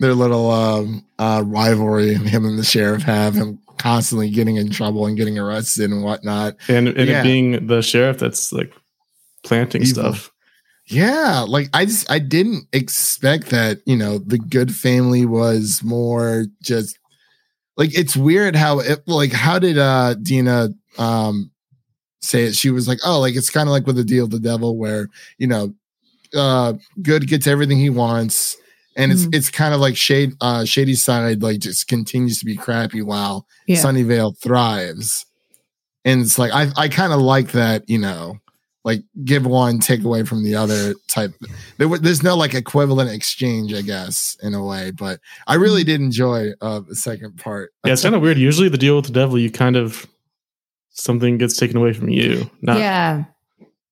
[0.01, 5.07] Their little um, uh, rivalry him and the sheriff have him constantly getting in trouble
[5.07, 6.55] and getting arrested and whatnot.
[6.69, 7.21] And and Yeah.
[7.21, 8.73] it being the sheriff that's like
[9.45, 9.95] planting Evil.
[10.15, 10.33] stuff.
[10.91, 16.47] Yeah, like I just I didn't expect that, you know, the good family was more
[16.63, 16.99] just
[17.77, 21.51] like it's weird how it like how did uh Deena um
[22.23, 22.55] say it?
[22.55, 24.77] She was like, Oh, like it's kind of like with the deal with the devil
[24.77, 25.75] where, you know,
[26.35, 26.73] uh
[27.03, 28.57] good gets everything he wants.
[28.97, 29.35] And it's Mhm.
[29.35, 33.83] it's kind of like shade uh Shadyside like just continues to be crappy while Yeah.
[33.83, 35.27] Sunnyvale thrives.
[36.05, 38.39] And it's like I I kind of like that, you know,
[38.85, 41.35] like give one, take away from the other type.
[41.79, 44.93] There, there's no like equivalent exchange, I guess, in a way.
[44.93, 47.73] But I really did enjoy uh, the second part.
[47.85, 48.39] Yeah, it's kind of weird.
[48.39, 50.07] Usually, the deal with the devil, you kind of
[50.91, 52.51] something gets taken away from you.
[52.63, 53.25] Not yeah.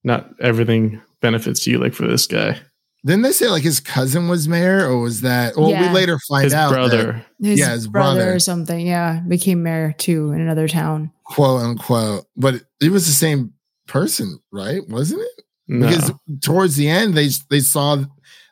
[0.05, 1.79] not everything benefits you.
[1.79, 2.59] Like for this guy,
[3.05, 5.57] Didn't they say like his cousin was mayor, or was that?
[5.57, 5.89] Well, Yeah.
[5.89, 7.25] we later find his out that, brother.
[7.41, 8.35] His, Yeah, his brother, brother.
[8.35, 8.87] or something.
[8.87, 9.21] Yeah.
[9.29, 11.11] Became mayor too in another town.
[11.25, 13.53] quote unquote, but it, it was the same
[13.87, 14.81] person, right?
[14.89, 15.45] Wasn't it?
[15.69, 15.87] No.
[15.89, 18.05] Because towards the end, they they saw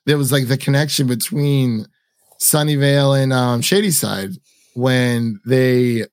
[0.07, 1.87] there was like the connection between
[2.41, 4.31] Sunnyvale and um, Shadyside
[4.75, 6.05] when they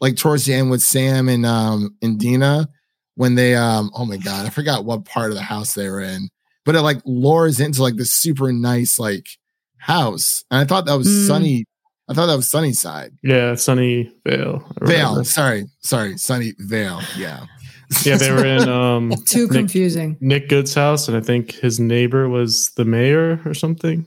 [0.00, 2.68] like towards the end with Sam and um and Deena
[3.16, 6.00] when they um oh my god I forgot what part of the house they were
[6.00, 6.28] in
[6.64, 9.26] but it like lures into like this super nice like
[9.76, 11.26] house and I thought that was Mm.
[11.26, 11.64] Sunny
[12.08, 14.64] I thought that was Sunnyside yeah, Sunny Vale.
[14.80, 17.44] Vale sorry sorry Sunny Vale yeah
[18.04, 20.16] Yeah, they were in um, Too Nick, confusing.
[20.20, 24.06] Nick Good's house, and I think his neighbor was the mayor or something.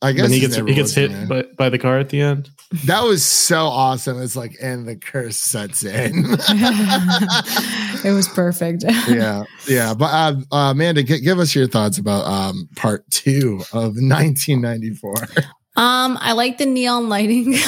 [0.00, 1.26] I guess And he gets he gets hit there.
[1.26, 2.50] by, by the car at the end.
[2.84, 4.22] That was so awesome.
[4.22, 6.24] It's like, and the curse sets in.
[8.04, 8.84] it was perfect.
[9.08, 9.94] yeah, yeah.
[9.94, 15.14] But uh, uh, Amanda, g- give us your thoughts about um, part two of 1994.
[15.78, 17.54] Um, I like the neon lighting.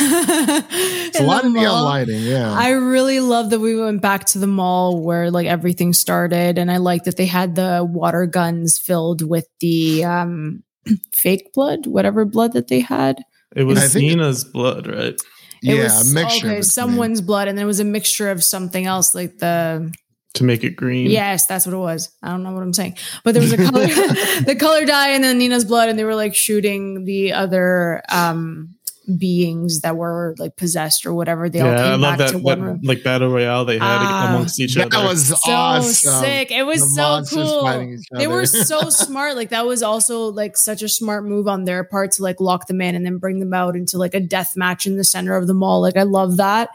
[1.12, 2.22] It's a lot of neon lighting.
[2.22, 6.58] Yeah, I really love that we went back to the mall where like everything started,
[6.58, 10.62] and I like that they had the water guns filled with the um
[11.12, 13.22] fake blood, whatever blood that they had.
[13.54, 15.14] It was I think- Nina's blood, right?
[15.62, 16.36] It yeah, was a mixture.
[16.46, 19.92] okay, between- someone's blood, and then it was a mixture of something else, like the
[20.34, 21.10] To make it green.
[21.10, 22.08] yes, that's what it was.
[22.22, 23.86] I don't know what I'm saying, but there was a color,
[24.46, 28.76] the color dye, and then Nina's blood, and they were like shooting the other um
[29.18, 31.48] beings that were like possessed or whatever.
[31.48, 32.80] They all Yeah, I came love back that, to one that, room.
[32.84, 34.98] like battle royale they had Ah, amongst each That other.
[35.02, 36.22] That was so awesome.
[36.22, 36.52] sick.
[36.52, 37.96] It was The so cool.
[38.12, 39.34] They were so smart.
[39.34, 42.68] Like that was also like such a smart move on their part to like lock
[42.68, 45.34] them in and then bring them out into like a death match in the center
[45.36, 45.80] of the mall.
[45.80, 46.68] Like I love that.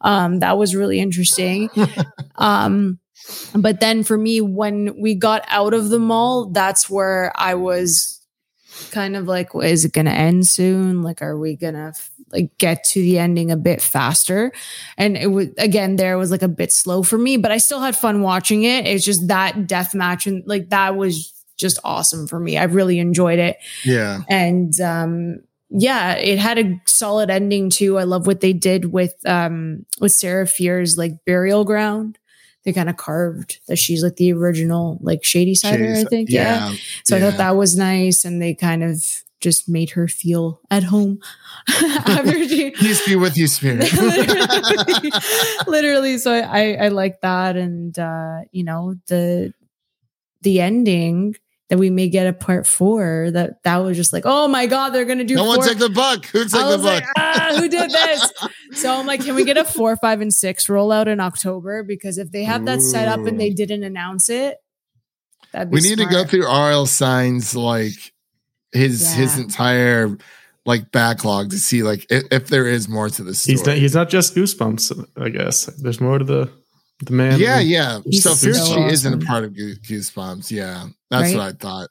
[0.00, 1.68] Um, that was really interesting.
[2.36, 3.00] um,
[3.54, 8.20] but then for me, when we got out of the mall, that's where I was
[8.90, 11.02] kind of like, well, is it going to end soon?
[11.02, 11.92] Like, are we going to
[12.32, 14.52] like get to the ending a bit faster?
[14.96, 17.80] And it was, again, there was like a bit slow for me, but I still
[17.80, 18.86] had fun watching it.
[18.86, 22.56] It's just that death match and like that was just awesome for me.
[22.56, 23.58] I really enjoyed it.
[23.84, 25.40] yeah, And, um,
[25.74, 27.98] yeah, it had a solid ending too.
[27.98, 32.18] I love what they did with um with Sarah Fier's like burial ground.
[32.64, 36.30] They kind of carved that she's like the original like shady sider, I think.
[36.30, 36.74] Yeah.
[37.04, 39.04] So I thought that was nice, and they kind of
[39.40, 41.18] just made her feel at home
[41.68, 42.70] after she.
[42.78, 43.92] Peace be with you, spirit.
[43.92, 45.10] literally,
[45.66, 46.18] literally.
[46.18, 49.52] So I, I like that, and uh, you know the
[50.42, 51.34] the ending
[51.68, 53.30] that we may get a part four.
[53.30, 55.36] That that was just like, oh my god, they're gonna do.
[55.36, 56.26] no one took the book.
[56.26, 56.84] Who took I the buck?
[56.84, 58.32] like, ah, who did this?
[58.72, 61.82] So I'm like, can we get a four, five, and six rollout in October?
[61.82, 64.58] Because if they have that set up and they didn't announce it,
[65.52, 68.12] that'd be we need to go through RL Stine's like
[68.72, 70.16] his his entire
[70.64, 73.56] like backlog to see like if, if there is more to the story.
[73.56, 75.08] He's not, he's not just goosebumps.
[75.16, 76.52] I guess there's more to the
[77.06, 77.38] the man.
[77.38, 78.00] yeah, yeah.
[78.04, 80.50] He's so so Fierce She isn't a part of Goosebumps.
[80.50, 81.36] Yeah, that's Right?
[81.36, 81.88] what I thought.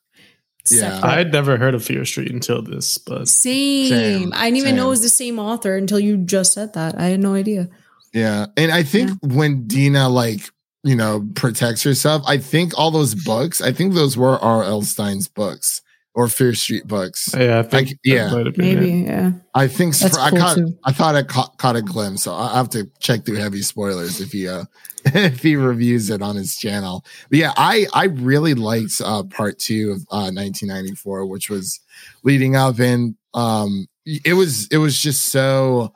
[0.70, 0.80] Yeah.
[0.96, 1.10] Separate.
[1.10, 3.90] I'd never heard of Fear Street until this, but Same.
[3.90, 6.98] Same, I didn't even know it was the same author until you just said that.
[7.00, 7.68] I had no idea.
[8.14, 8.46] Yeah.
[8.56, 10.42] And I think when Deena like,
[10.84, 14.84] you know, protects herself, I think all those books, I think those were R.L.
[14.84, 15.82] Stine's books
[16.14, 17.34] or Fear Street books.
[17.38, 19.08] yeah, I think I- yeah, that might have been Maybe, it.
[19.08, 19.32] yeah.
[19.56, 20.78] I think That's I cool caught too.
[20.84, 22.24] I thought I caught, caught a glimpse.
[22.24, 24.66] So I have to check through heavy spoilers if he uh
[25.06, 27.06] if he reviews it on his channel.
[27.30, 31.80] But yeah, I I really liked uh part 2 of uh 1994 which was
[32.24, 35.94] leading up and um it was it was just so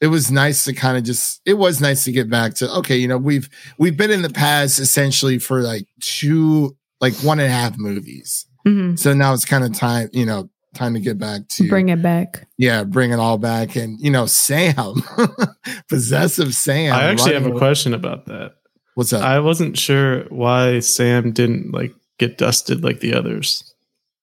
[0.00, 2.96] it was nice to kind of just it was nice to get back to okay,
[2.96, 7.48] you know, we've we've been in the past essentially for like two like one and
[7.48, 8.46] a half movies.
[8.66, 8.98] Mhm.
[8.98, 12.02] So now it's kind of time, you know, time to get back to Bring it
[12.02, 12.46] back.
[12.58, 13.76] yeah, bring it all back.
[13.76, 15.02] And you know, Sam,
[15.88, 16.92] possessive Sam.
[16.94, 18.54] I actually have a running- question about that.
[18.94, 19.22] What's up?
[19.22, 23.72] I wasn't sure why Sam didn't like get dusted like the others.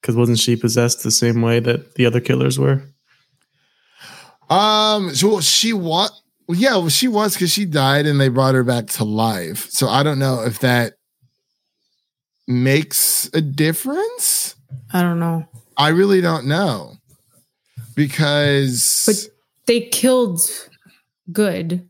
[0.01, 2.83] Because wasn't she possessed the same way that the other killers were?
[4.49, 6.11] um, so she what?
[6.47, 9.69] Well, yeah, well, she was because she died and they brought her back to life.
[9.69, 10.95] So I don't know if that
[12.47, 14.55] makes a difference.
[14.91, 15.45] I don't know.
[15.77, 16.93] I really don't know
[17.95, 19.27] because But
[19.67, 20.39] they killed
[21.31, 21.87] good.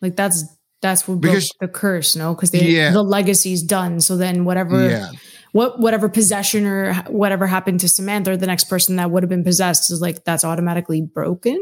[0.00, 0.44] Like that's
[0.80, 2.34] that's what broke Because- the curse, no?
[2.34, 2.90] Because Yeah.
[2.92, 4.00] the legacy's done.
[4.00, 5.10] So then whatever yeah,
[5.52, 9.30] what whatever possession or whatever happened to Samantha, or the next person that would have
[9.30, 11.58] been possessed is like that's automatically broken.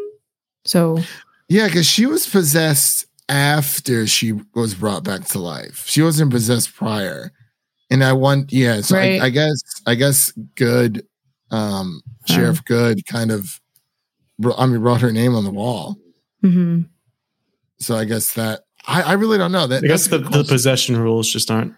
[0.64, 0.98] So
[1.48, 5.84] yeah, because she was possessed after she was brought back to life.
[5.86, 7.32] She wasn't possessed prior.
[7.90, 9.20] And I want, yeah, so Right.
[9.20, 11.04] I, I guess, I guess good,
[11.50, 13.60] um, Sheriff Good kind of,
[14.56, 15.96] I mean, wrote her name on the wall.
[16.44, 16.88] mhm.
[17.78, 19.66] So I guess that, I, I really don't know.
[19.66, 21.74] That I guess the, the possession rules just aren't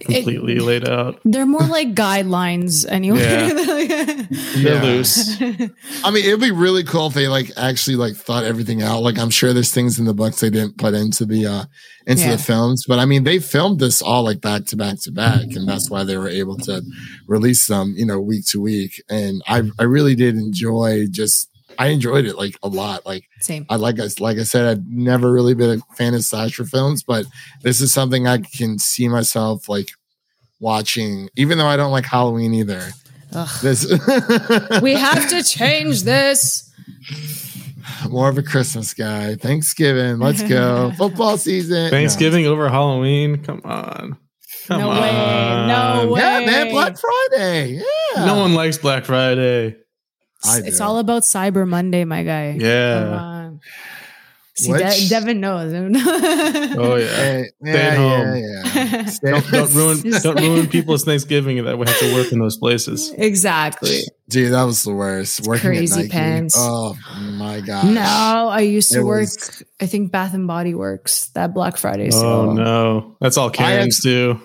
[0.00, 1.20] It- completely laid out.
[1.24, 3.18] they're more like guidelines anyway.
[4.56, 5.40] They're loose.
[5.40, 9.02] I mean, it'd be really cool if they like actually like thought everything out.
[9.02, 11.64] Like I'm sure there's things in the books they didn't put into the uh
[12.06, 12.32] into Yeah.
[12.36, 15.42] the films, but I mean they filmed this all like back to back to back,
[15.50, 16.82] and that's why they were able to
[17.26, 19.02] release them, you know, week to week.
[19.08, 23.04] And I I really did enjoy just I enjoyed it like a lot.
[23.06, 23.66] Like Same.
[23.68, 27.02] I like I like I said, I've never really been a fan of slasher films,
[27.02, 27.26] but
[27.62, 29.90] this is something I can see myself like
[30.60, 32.88] watching, even though I don't like Halloween either.
[33.34, 33.48] Ugh.
[33.62, 33.86] This
[34.82, 36.70] We have to change this.
[38.08, 39.34] more of a Christmas guy.
[39.36, 40.92] Thanksgiving, let's go.
[40.98, 41.90] Football season.
[41.90, 43.42] Thanksgiving over Halloween?
[43.42, 44.18] Come on.
[44.68, 45.00] Come No on.
[45.00, 45.12] way.
[45.66, 46.12] No No.
[46.12, 46.20] way.
[46.20, 47.82] Yeah, man, Black Friday.
[48.14, 48.24] Yeah.
[48.26, 49.76] No one likes Black Friday.
[50.44, 52.52] I It's all about Cyber Monday, my guy.
[52.52, 53.16] Come Yeah.
[53.20, 53.60] on.
[54.54, 55.72] See, De- Devin knows.
[56.76, 57.06] Oh yeah.
[57.06, 58.36] Hey, Stay yeah, at home.
[58.36, 59.04] yeah, yeah.
[59.06, 62.58] Stay- Don't, don't ruin don't ruin people's Thanksgiving that we have to work in those
[62.58, 63.12] places.
[63.16, 64.00] exactly.
[64.28, 65.46] Dude, that was the worst.
[65.46, 66.08] Working crazy at Nike.
[66.10, 66.54] pants.
[66.58, 66.94] Oh
[67.38, 67.86] my god.
[67.86, 68.00] No,
[68.50, 69.20] I used to It work.
[69.20, 72.52] was- I think Bath and Body Works that Black Friday Oh sale.
[72.52, 73.16] no.
[73.20, 74.38] That's all Karens do.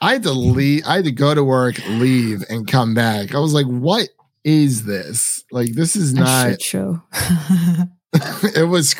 [0.00, 0.82] I had to leave.
[0.86, 3.34] I had to go to work, leave, and come back.
[3.34, 4.08] I was like, "What
[4.44, 5.44] is this?
[5.50, 7.02] Like, this is not." show.
[8.54, 8.94] it was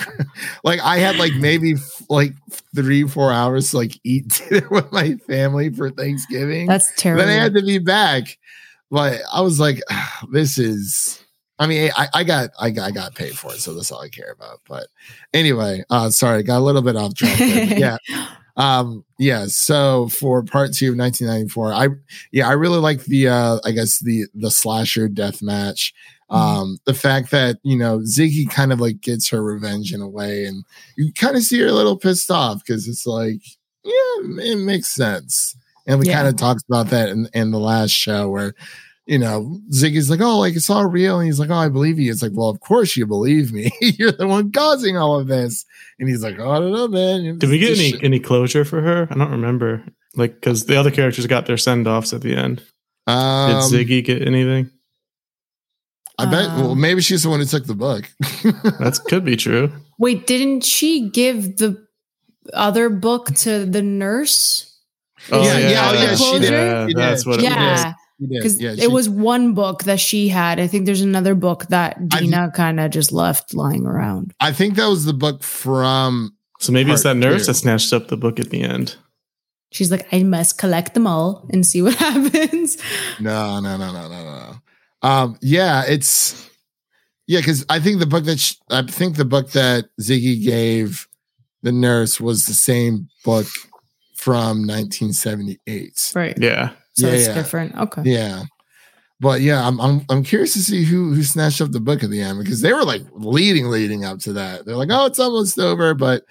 [0.65, 1.75] like I had like maybe
[2.09, 2.33] like
[2.75, 6.67] three, four hours to like eat dinner with my family for Thanksgiving.
[6.67, 7.27] That's terrible.
[7.27, 8.39] then I had to be back.
[8.91, 11.19] But I was like, "Ah, this is.
[11.59, 14.01] I mean, I, I got I got I got paid for it, so that's all
[14.01, 14.61] I care about.
[14.67, 14.89] But
[15.35, 17.39] anyway, uh sorry, got a little bit off track.
[17.39, 17.99] yeah.
[18.57, 21.89] Um, yeah, so for part two of 1994, I
[22.33, 25.95] yeah, I really like the uh I guess the the slasher death match.
[26.31, 30.09] Um, the fact that you know Ziggy kind of like gets her revenge in a
[30.09, 30.65] way, and
[30.97, 33.41] you kind of see her a little pissed off because it's like,
[33.85, 35.57] yeah, it makes sense.
[35.87, 36.17] And we Yeah.
[36.17, 38.55] kind of talked about that in, in the last show where,
[39.07, 41.19] you know, Ziggy's like, oh, like it's all real.
[41.19, 42.11] And he's like, oh, I believe you.
[42.11, 43.71] It's like, well, of course you believe me.
[43.81, 45.65] You're the one causing all of this.
[45.99, 47.39] And he's like, oh, I don't know, man.
[47.39, 49.09] Did we get any shit- any closure for her?
[49.11, 49.85] I don't remember.
[50.15, 52.59] Like, because the other characters got their send offs at the end.
[53.07, 54.71] Did Um, Ziggy get anything?
[56.19, 56.51] I bet.
[56.51, 58.09] Um, well, maybe she's the one who took the book.
[58.79, 59.73] That could be true.
[59.99, 61.85] Wait, didn't she give the
[62.53, 64.69] other book to the nurse?
[65.31, 66.53] Oh, Yeah, yeah, oh, yeah, she did.
[66.53, 67.29] Yeah, She that's did.
[67.31, 67.53] what it was.
[67.53, 67.95] Yeah, She did.
[68.29, 70.59] Because Yeah, she- it was one book that she had.
[70.61, 74.33] I think there's another book that I- Deena kind of just left lying around.
[74.41, 76.35] I think that was the book from.
[76.61, 77.47] So maybe it's that nurse two.
[77.53, 78.97] that snatched up the book at the end.
[79.73, 82.77] She's like, I must collect them all and see what happens.
[83.19, 84.55] No, no, no, no, no, no.
[85.09, 86.49] Um, yeah, it's
[87.27, 91.09] yeah, because I think the book that sh I think the book that Ziggy gave
[91.63, 93.47] the nurse was the same book
[94.15, 96.13] from 1978.
[96.15, 96.37] Right.
[96.39, 96.71] Yeah.
[96.95, 97.35] So Yeah, it's yeah.
[97.35, 97.77] different.
[97.77, 98.03] Okay.
[98.05, 98.43] Yeah.
[99.21, 102.11] but yeah, I'm, I'm I'm curious to see who who snatched up the book at
[102.11, 104.65] the end because they were like leading leading up to that.
[104.67, 106.25] They're like, oh, it's almost over, but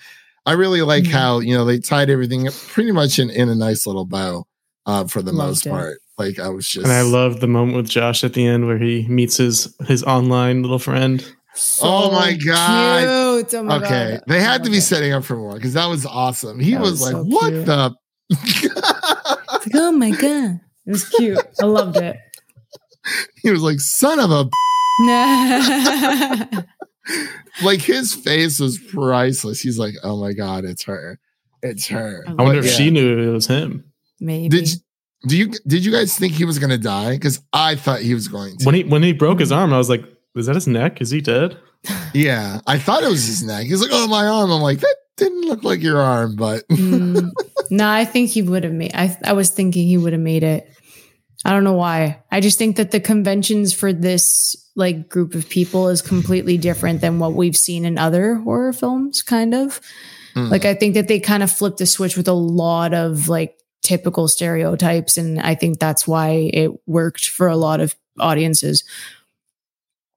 [0.45, 1.11] I really like Mhm.
[1.11, 4.45] how you know they tied everything up pretty much in in a nice little bow
[4.85, 5.69] uh, for the Loved most it.
[5.69, 5.97] part.
[6.17, 8.77] Like I was just, And I love the moment with Josh at the end where
[8.77, 11.23] he meets his his online little friend.
[11.81, 12.99] Oh my God.
[13.49, 13.59] Cute.
[13.59, 14.23] Oh my okay, God.
[14.27, 14.81] they I had to be it.
[14.81, 16.59] setting up for more because that was awesome.
[16.59, 17.65] He That was, was like, so "What cute.
[17.65, 17.95] the."
[19.65, 21.39] It's like, oh my god, it was cute.
[21.61, 22.17] I loved it.
[23.41, 24.49] he was like, "Son of a."
[25.01, 26.61] Nah.
[27.63, 29.59] Like his face was priceless.
[29.59, 31.19] He's like, "Oh my god, it's her,
[31.61, 32.77] it's her." I I wonder But if yeah.
[32.77, 33.91] she knew it was him.
[34.19, 34.49] Maybe.
[34.49, 34.77] Did you,
[35.27, 37.13] do you did you guys think he was gonna die?
[37.15, 38.65] Because I thought he was going to.
[38.65, 40.03] When he when he broke his arm, I was like,
[40.35, 41.01] "Is that his neck?
[41.01, 41.57] Is he dead?"
[42.13, 43.65] yeah, I thought it was his neck.
[43.65, 47.31] He's like, "Oh, my arm." I'm like, "That didn't look like your arm," but Mm,
[47.69, 48.91] no, I think he would have made.
[48.93, 50.67] I I was thinking he would have made it.
[51.43, 52.21] I don't know why.
[52.31, 57.01] I just think that the conventions for this like group of people is completely different
[57.01, 59.21] than what we've seen in other horror films.
[59.21, 59.81] Kind of
[60.33, 60.47] Hmm.
[60.47, 63.57] like I think that they kind of flipped the switch with a lot of like
[63.83, 68.83] typical stereotypes, and I think that's why it worked for a lot of audiences.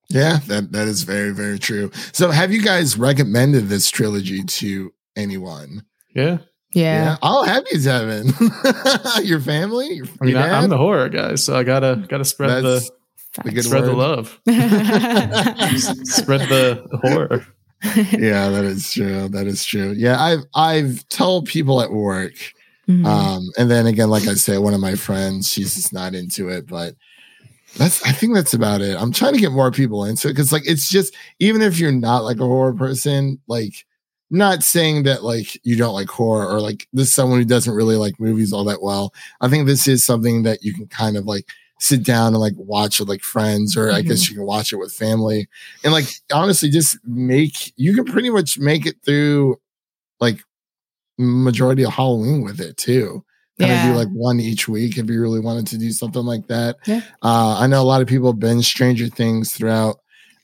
[0.08, 1.90] Yeah, that that is very very true.
[2.12, 5.84] So, have you guys recommended this trilogy to anyone?
[6.14, 6.38] Yeah,
[6.72, 7.16] Yeah.
[7.22, 8.32] I'll have you, Devin?
[9.24, 9.94] your family?
[9.94, 12.88] Your, I mean, your I, I'm the horror guy, so I gotta gotta spread That's
[12.88, 14.38] the the good spread the love,
[16.04, 17.46] spread the horror.
[18.12, 19.28] yeah, that is true.
[19.28, 19.92] That is true.
[19.96, 22.32] Yeah, I've I've told people at work,
[22.88, 23.04] Mhm.
[23.06, 26.48] um, and then again, like I say, one of my friends, she's just not into
[26.48, 26.94] it, but
[27.76, 28.96] that's I think that's about it.
[29.00, 31.92] I'm trying to get more people into it because like it's just even if you're
[31.92, 33.84] not like a horror person, like
[34.30, 37.74] not saying that like you don't like horror or like this is someone who doesn't
[37.74, 39.12] really like movies all that well.
[39.40, 41.46] I think this is something that you can kind of like
[41.80, 44.32] sit down and like watch with like friends or I guess mm-hmm.
[44.32, 45.48] you can watch it with family
[45.82, 49.60] and like honestly just make you can pretty much make it through
[50.20, 50.42] like
[51.18, 53.24] majority of Halloween with it too.
[53.58, 56.48] Kind of do like one each week if you really wanted to do something like
[56.48, 56.76] that.
[56.86, 57.02] Yeah.
[57.22, 59.96] Uh, I know a lot of people binge Stranger Things throughout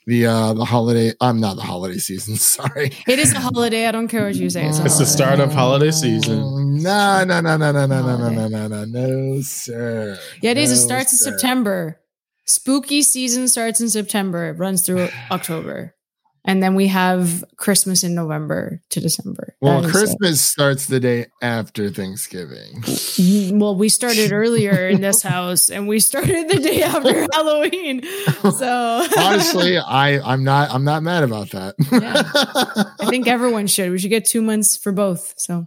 [0.07, 1.13] the uh the holiday.
[1.21, 2.37] I'm not the holiday season.
[2.37, 2.93] Sorry.
[3.09, 3.87] It is a holiday.
[3.87, 4.67] I don't care what you say.
[4.67, 6.83] It's, It's the start of holiday season.
[6.83, 8.49] No, no, no, no, no, no, no, no, Holiday.
[8.49, 10.19] no, no, no, no, sir.
[10.41, 10.71] Yeah, it is.
[10.71, 11.19] It No, starts in.
[11.19, 12.01] September.
[12.47, 14.47] Spooky season starts in September.
[14.51, 15.95] It runs through October.
[16.45, 19.55] And then we have Christmas in November to December.
[19.61, 19.93] Well, is it.
[19.93, 22.81] Christmas starts the day after Thanksgiving.
[22.83, 28.03] Mm, Well, we started earlier in this house and we started the day after Halloween.
[28.57, 31.75] So Honestly, I I'm not I'm not mad about that.
[33.01, 33.91] I think everyone should.
[33.91, 35.35] We should get two months for both.
[35.37, 35.67] So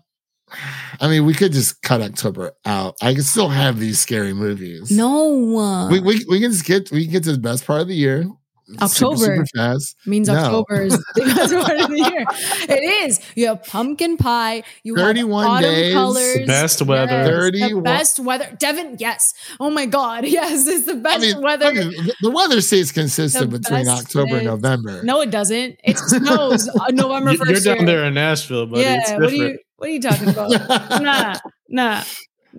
[0.99, 2.95] I mean, we could just cut October out.
[3.01, 4.91] I can still have these scary movies.
[4.91, 7.88] no we we, we can just get we can get to the best part of
[7.88, 8.26] the year.
[8.82, 9.18] October.
[9.18, 9.95] super, super fast.
[10.05, 10.36] means No.
[10.36, 12.26] October is the best part of the year.
[12.78, 13.20] It is.
[13.36, 14.64] You have pumpkin pie.
[14.84, 15.93] You have autumn days.
[15.93, 16.34] colors.
[16.36, 17.11] The best weather.
[17.11, 18.57] Yes, 31 The best weather.
[18.59, 19.34] Devin, yes.
[19.59, 20.26] Oh my God.
[20.34, 21.66] Yes, it's the best I mean, weather.
[21.68, 25.03] I mean, the- the weather stays consistent The between best October and November.
[25.03, 25.76] no, it doesn't.
[25.84, 27.49] It snows November You- 1st.
[27.49, 27.86] You're down here.
[27.86, 28.84] there in Nashville, buddy.
[28.84, 29.18] it's Yeah.
[29.18, 31.01] What are you what are you talking about?
[31.01, 31.36] nah,
[31.68, 32.03] nah.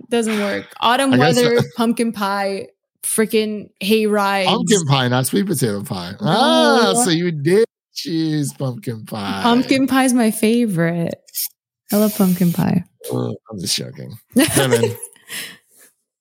[0.09, 0.67] Doesn't work.
[0.79, 2.67] Autumn I guess- weather, pumpkin pie,
[3.05, 4.49] freaking hay rides.
[4.49, 6.13] pumpkin pie, not sweet potato pie.
[6.21, 9.41] Ah, so you did choose pumpkin pie.
[9.43, 11.15] Pumpkin pie is my favorite.
[11.91, 12.83] I love pumpkin pie.
[13.11, 14.17] Oh, I'm just joking.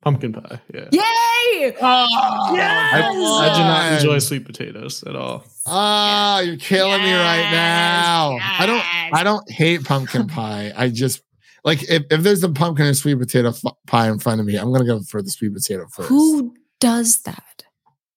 [0.02, 0.60] Pumpkin pie.
[0.74, 0.88] Yeah.
[0.92, 1.74] Yay!
[1.80, 2.94] Oh, Yes!
[2.94, 5.44] I, I do not enjoy sweet potatoes at all.
[5.64, 8.38] Ah, you're killing me right now.
[8.42, 9.14] I don't.
[9.18, 10.74] I don't hate pumpkin pie.
[10.76, 11.22] I just
[11.64, 14.56] like if, if there's a pumpkin and sweet potato f- pie in front of me,
[14.56, 16.10] I'm gonna go for the sweet potato first.
[16.10, 16.54] Who
[16.84, 17.64] does that?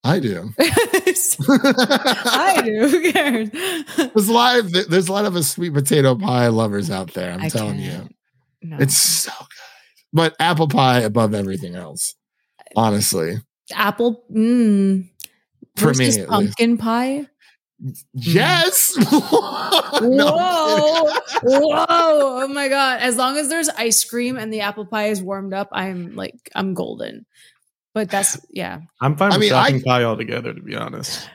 [0.04, 0.50] I do.
[0.60, 2.88] I do.
[2.90, 3.50] Who cares?
[3.98, 7.32] there's a lot of there's a lot of us sweet potato pie lovers out there.
[7.32, 8.10] I'm I telling you.
[8.62, 8.78] No.
[8.80, 9.48] it's so good.
[10.14, 12.16] But apple pie above everything else.
[12.76, 13.38] Honestly,
[13.74, 14.24] apple.
[14.34, 15.10] Mm,
[15.78, 16.28] For me, at least.
[16.28, 17.28] pumpkin pie.
[18.14, 18.96] yes.
[19.10, 21.10] Whoa!
[21.44, 21.86] Whoa!
[21.90, 23.02] Oh my god!
[23.02, 26.50] As long as there's ice cream and the apple pie is warmed up, I'm like
[26.56, 27.26] I'm golden.
[27.98, 28.82] But that's yeah.
[29.02, 31.28] I'm fine I with mean, I- pie altogether, to be honest.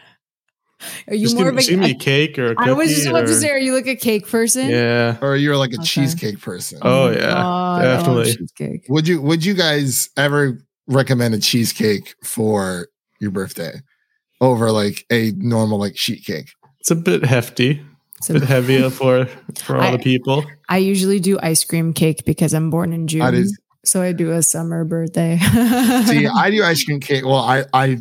[1.09, 1.99] Are you Just more give, of just give me a a?
[1.99, 2.71] cake or a cookie.
[2.71, 4.69] I was just about or, to say, are you like a cake person?
[4.69, 5.17] Yeah.
[5.23, 5.85] Or you're like a Okay.
[5.85, 6.79] cheesecake person.
[6.83, 8.35] Oh, oh yeah, God, I love definitely.
[8.37, 8.87] cheesecake.
[8.89, 12.89] Would you would you guys ever recommend a cheesecake for
[13.21, 13.75] your birthday
[14.41, 16.51] over like a normal like sheet cake?
[16.81, 17.81] It's a bit hefty,
[18.19, 20.45] It's a bit heavier for for all I- the people.
[20.69, 23.21] I usually do ice cream cake because I'm born in June.
[23.21, 25.39] That is So I do a summer birthday.
[25.39, 27.25] See, I do ice cream cake.
[27.25, 27.99] Well, I I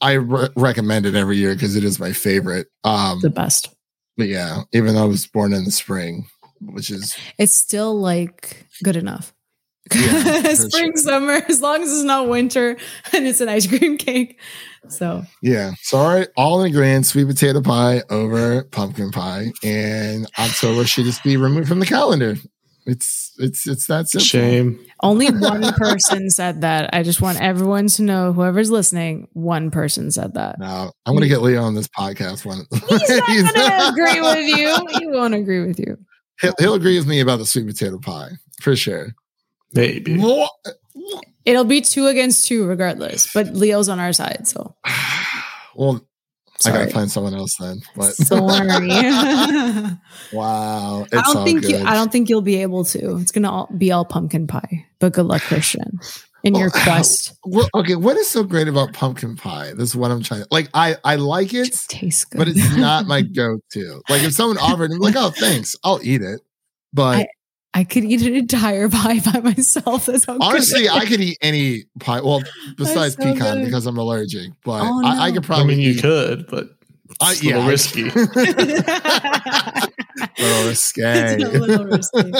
[0.00, 2.68] I re- recommend it every year because it is my favorite.
[2.84, 3.68] Um, the best.
[4.16, 6.26] but yeah, even though I was born in the spring,
[6.60, 9.34] which is It's still like good enough.
[9.94, 10.96] Yeah, Spring, sure.
[10.96, 12.76] summer, as long as it's not winter
[13.12, 14.40] and it's an ice cream cake.
[14.88, 15.72] So yeah.
[15.82, 21.36] So all all ingredients: sweet potato pie over pumpkin pie, and October should just be
[21.36, 22.36] removed from the calendar.
[22.90, 24.24] It's it's it's that simple.
[24.24, 24.84] Shame.
[25.00, 26.90] only one person said that.
[26.92, 30.58] I just want everyone to know, whoever's listening, one person said that.
[30.58, 32.66] No, I'm gonna get Leo on this podcast one.
[32.88, 34.98] He's not gonna agree with you.
[34.98, 35.96] He won't agree with you.
[36.40, 38.30] he'll, he'll agree with me about the sweet potato pie
[38.60, 39.14] for sure.
[39.72, 40.20] Maybe.
[41.44, 44.74] It'll be two against two regardless, but Leo's on our side, so
[45.76, 46.04] well,
[46.66, 47.80] I gotta find someone else then.
[47.96, 48.88] But Sorry.
[50.32, 51.78] Wow, it's don't think you.
[51.78, 53.16] I don't think you'll be able to.
[53.16, 54.86] It's gonna all, be all pumpkin pie.
[54.98, 55.98] But good luck, Christian,
[56.44, 57.32] in your quest.
[57.44, 59.72] Well, okay, what is so great about pumpkin pie?
[59.72, 60.68] This is what I'm trying to like.
[60.74, 64.02] I I like it, It tastes good, but it's not my go-to.
[64.08, 66.40] Like if someone offered, I'm like, oh, thanks, I'll eat it.
[66.92, 67.26] But I
[67.84, 70.06] could eat an entire pie by myself.
[70.06, 72.20] That's how honestly, it I could eat any pie.
[72.20, 72.42] Well,
[72.76, 73.64] besides so pecan good.
[73.66, 74.50] because I'm allergic.
[74.64, 75.34] But Oh, I, I no.
[75.36, 76.02] could I probably mean, you eat.
[76.02, 76.70] could, but
[77.20, 78.04] I- it's a little yeah, I- risky.
[80.38, 81.36] little risque.
[81.38, 82.32] It's a little risky.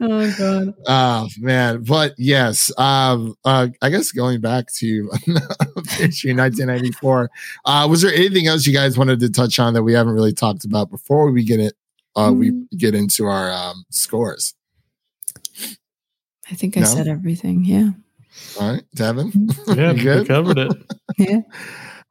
[0.00, 0.74] Oh god.
[0.86, 5.10] Oh man, but yes, um, uh, I guess going back to
[6.00, 7.30] issue 1994,
[7.64, 10.32] uh, was there anything else you guys wanted to touch on that we haven't really
[10.32, 11.74] talked about before we get it?
[12.16, 12.66] Uh, we Mm.
[12.78, 14.54] get into our um, scores.
[16.50, 16.86] I think I No?
[16.86, 17.64] said everything.
[17.64, 17.90] Yeah.
[18.60, 19.32] All right, Devin.
[19.68, 20.26] yeah, You we good?
[20.28, 20.72] covered it.
[21.18, 21.40] Yeah.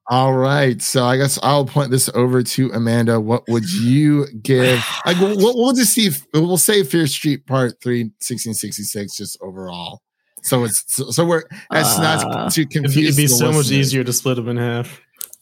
[0.10, 3.22] All right, so I guess I'll point this over to Amanda.
[3.22, 4.84] What would you give?
[5.06, 6.08] Like, we'll, we'll we'll just see.
[6.08, 10.02] If, we'll say Fear Street Part Three, 1666, just overall.
[10.42, 13.52] So it's so, so we're that's Uh, not to It'd be, it'd be the so
[13.54, 15.00] much easier to split them in half.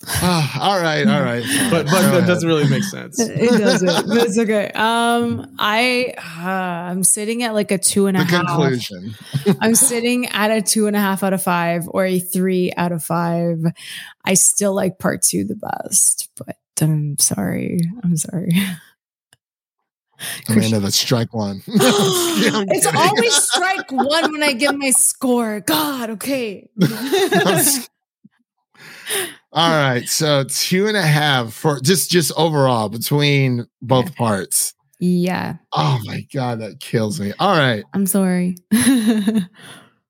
[0.07, 1.43] Ah, all right, all right.
[1.71, 3.19] But but that doesn't really make sense.
[3.19, 3.87] It doesn't.
[4.07, 4.71] but it's okay.
[4.73, 8.45] Um, I uh, I'm sitting at like a two and a the half.
[8.45, 9.15] conclusion.
[9.61, 12.91] I'm sitting at a two and a half out of five or a three out
[12.91, 13.57] of five.
[14.25, 17.79] I still like part two the best, but I'm sorry.
[18.03, 18.51] I'm sorry.
[20.49, 21.63] Amanda, that's strike one.
[21.67, 23.01] I'm it's kidding.
[23.01, 25.61] always strike one when I give my score.
[25.61, 26.69] God, okay.
[29.53, 30.07] All right.
[30.07, 34.73] So two and a half for just just overall between both parts.
[34.99, 37.33] yeah, Oh my god, that kills me.
[37.39, 37.83] All right.
[37.93, 38.55] I'm sorry.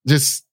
[0.07, 0.45] Just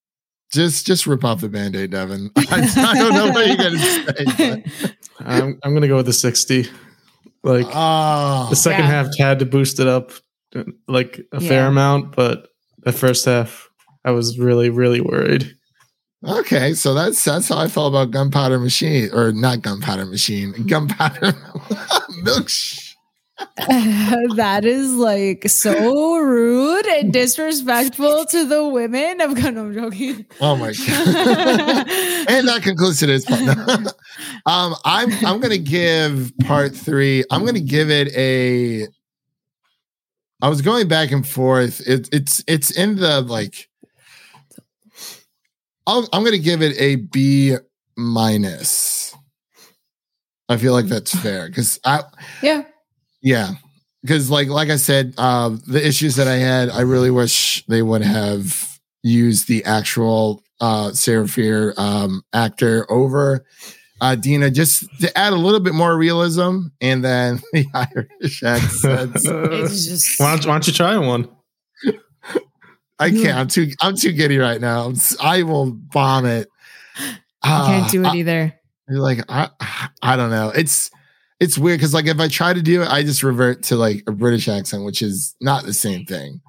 [0.52, 2.30] just just rip off the band-aid, Devin.
[2.36, 4.64] I, I don't know what you're gonna say.
[4.78, 4.94] But,
[5.26, 6.66] I'm I'm gonna go with the sixty.
[7.42, 8.90] Like oh the second Yeah.
[8.90, 10.12] half had to boost it up
[10.54, 12.48] uh, like a fair amount, but
[12.80, 13.70] the first half
[14.04, 15.54] I was really really worried.
[16.24, 16.74] Okay.
[16.74, 21.34] So that's that's how I felt about gunpowder machine, or not gunpowder machine, gunpowder
[22.22, 22.50] milk.
[24.36, 29.20] that is like so rude and disrespectful to the women.
[29.20, 30.26] I'm kind of joking.
[30.40, 31.88] Oh my god.
[32.28, 33.40] and that concludes today's part.
[34.46, 37.24] um, I'm I'm gonna give part three.
[37.30, 38.88] I'm gonna give it a.
[40.40, 41.80] I was going back and forth.
[41.86, 43.68] It, it's it's in the like.
[45.88, 47.56] I'll, I'm gonna give it a B
[47.96, 49.16] minus.
[50.48, 52.02] I feel like that's fair because I
[52.42, 52.64] yeah.
[53.22, 53.52] yeah
[54.02, 57.82] because like like I said, uh, the issues that I had, I really wish they
[57.82, 63.46] would have used the actual uh Sarah Fier um actor over
[64.02, 69.26] uh Deena just to add a little bit more realism and then the Irish accents.
[69.26, 71.30] It's just why, don't, why don't you try one?
[72.98, 73.36] I can't.
[73.38, 74.92] I'm too I'm too giddy right now.
[75.20, 76.48] I will vomit.
[77.42, 78.54] I can't do it Uh, either.
[78.88, 79.50] You're like I
[80.02, 80.50] I don't know.
[80.50, 80.90] It's
[81.40, 84.02] it's weird because like if I try to do it, I just revert to like
[84.06, 86.40] a British accent, which is not the same thing.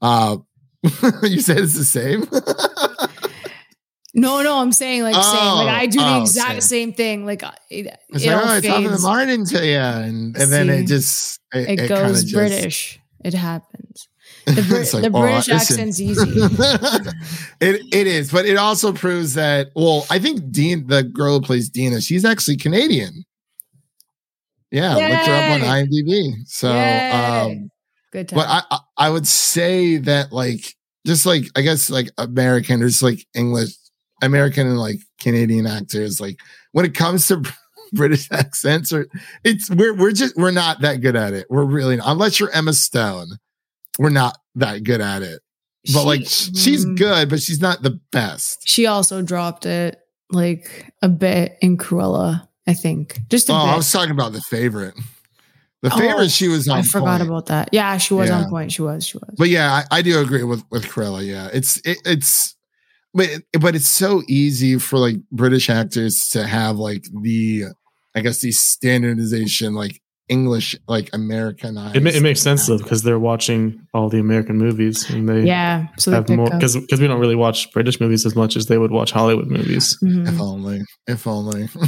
[0.00, 0.38] Uh
[1.22, 2.26] you said it's the same.
[4.14, 6.88] No, no, I'm saying like saying Oh, like I do the oh, exact same.
[6.88, 7.24] same thing.
[7.24, 10.52] Like it, it's it like, all oh, it's top the morning to you, and and
[10.52, 12.98] then it just it, It, goes just- British.
[13.24, 14.08] It happens.
[14.46, 15.80] The, It's like, the oh, British listen.
[15.80, 16.20] accent's easy.
[17.60, 19.68] it it is, but it also proves that.
[19.76, 23.24] Well, I think Dean, the girl who plays Deena, she's actually Canadian.
[24.70, 26.32] Yeah, looked her up on IMDb.
[26.46, 27.10] So, Yay.
[27.10, 27.70] um,
[28.10, 28.38] Good time.
[28.38, 30.74] but I, I I would say that like
[31.06, 33.70] just like I guess like American, there's like English,
[34.22, 36.20] American and like Canadian actors.
[36.20, 36.40] Like
[36.72, 37.42] when it comes to
[37.92, 39.06] British accents, or
[39.44, 41.46] it's we're we're just we're not that good at it.
[41.50, 43.32] We're really not, unless you're Emma Stone,
[43.98, 45.40] we're not that good at it.
[45.92, 46.96] but like she's mm.
[46.96, 48.68] good, but she's not the best.
[48.68, 49.98] She also dropped it
[50.30, 53.18] like a bit in Cruella, I think.
[53.28, 53.72] Just a Oh, bit.
[53.72, 54.94] I was talking about the favorite.
[55.82, 56.78] The Oh, favorite, she was on.
[56.78, 57.28] I forgot point.
[57.28, 57.68] about that.
[57.72, 58.38] Yeah, she was Yeah.
[58.42, 58.70] on point.
[58.70, 59.04] She was.
[59.04, 59.34] She was.
[59.36, 61.26] But yeah, I, I do agree with with Cruella.
[61.26, 62.54] Yeah, it's it, it's,
[63.12, 63.28] but
[63.60, 67.64] but it's so easy for like British actors to have like the,
[68.14, 70.00] I guess the standardization like
[70.32, 71.96] English like Americanized.
[71.96, 75.42] It, ma- it makes sense though because they're watching all the American movies and they
[75.44, 75.86] yeah.
[75.98, 78.56] So they have pick more because because we don't really watch British movies as much
[78.56, 79.98] as they would watch Hollywood movies.
[80.02, 80.26] Mhm.
[80.28, 81.68] If only, if only.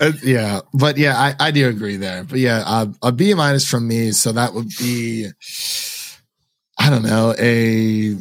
[0.00, 2.24] Uh, yeah, but yeah, I, I do agree there.
[2.24, 4.12] But yeah, uh, a B minus from me.
[4.12, 5.26] So that would be,
[6.78, 8.16] I don't know, a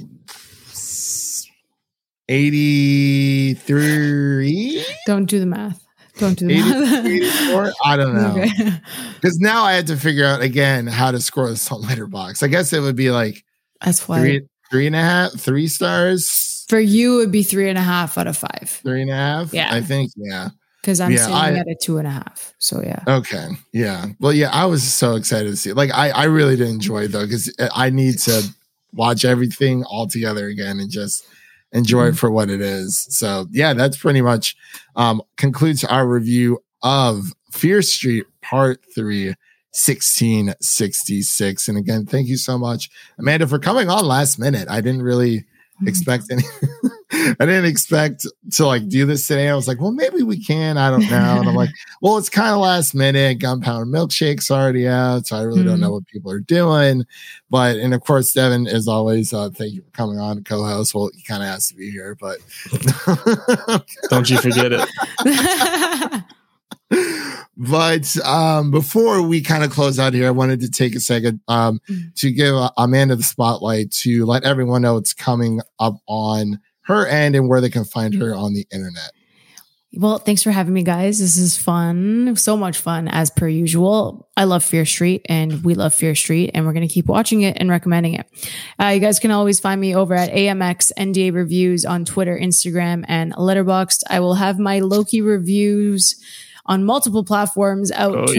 [3.59, 5.81] eighty-three, Don't do the math.
[6.19, 7.05] Don't do the 80, math.
[7.05, 7.73] 84?
[7.85, 8.31] I don't know.
[8.41, 8.71] Okay.
[9.15, 12.43] Because now I had to figure out again how to score this on Letterboxd.
[12.43, 13.43] I guess it would be like
[13.83, 14.41] That's why three,
[14.71, 18.17] three and a half, three stars, for you it would be three and a half
[18.17, 19.53] out of five three and a half.
[19.53, 19.73] Yeah.
[19.73, 20.11] I think.
[20.15, 20.49] Yeah.
[20.81, 22.53] because I'm Yeah, sitting I- at a two and a half.
[22.59, 23.01] So yeah.
[23.07, 23.47] Okay.
[23.73, 24.07] Yeah.
[24.19, 25.75] Well, yeah, I was so excited to see it.
[25.75, 28.43] Like, I, I really did enjoy it though, because uh, I need to
[28.93, 31.23] watch everything all together again and just
[31.71, 33.05] enjoy it for what it is.
[33.09, 34.55] So, yeah, that's pretty much
[34.95, 39.35] um, concludes our review of Fear Street Part 3.
[39.71, 42.89] 1666 and again thank you so much
[43.19, 45.45] amanda for coming on last minute i didn't really
[45.85, 46.41] expect any
[47.11, 49.49] I didn't expect to like do this today.
[49.49, 50.77] I was like, well, maybe we can.
[50.77, 51.39] I don't know.
[51.39, 53.39] And I'm like, well, it's kind of last minute.
[53.39, 55.25] Gunpowder milkshake's already out.
[55.27, 57.05] So I really don't know what people are doing.
[57.49, 60.93] But and of course, Devin, as always, uh, thank you for coming on co-host.
[60.93, 62.37] Well, he kind of has to be here, but
[64.09, 66.23] Don't you forget it.
[67.57, 71.39] but um, before we kind of close out here, I wanted to take a second
[71.47, 72.13] um, Mm.
[72.15, 76.59] to give uh, Amanda the spotlight to let everyone know what's coming up on
[76.89, 79.11] her end and where they can find her on the internet.
[79.93, 81.17] Well, thanks for having me, guys.
[81.17, 82.35] This is fun.
[82.35, 84.29] So much fun, as per usual.
[84.37, 87.41] I love Fear Street and we love Fear Street, and we're going to keep watching
[87.41, 88.27] it and recommending it.
[88.79, 93.03] Uh, you guys can always find me over at AMX NDA Reviews on Twitter, Instagram,
[93.07, 94.03] and Letterboxd.
[94.11, 96.15] I will have my Loki reviews
[96.67, 98.33] on multiple platforms out Oh, yes.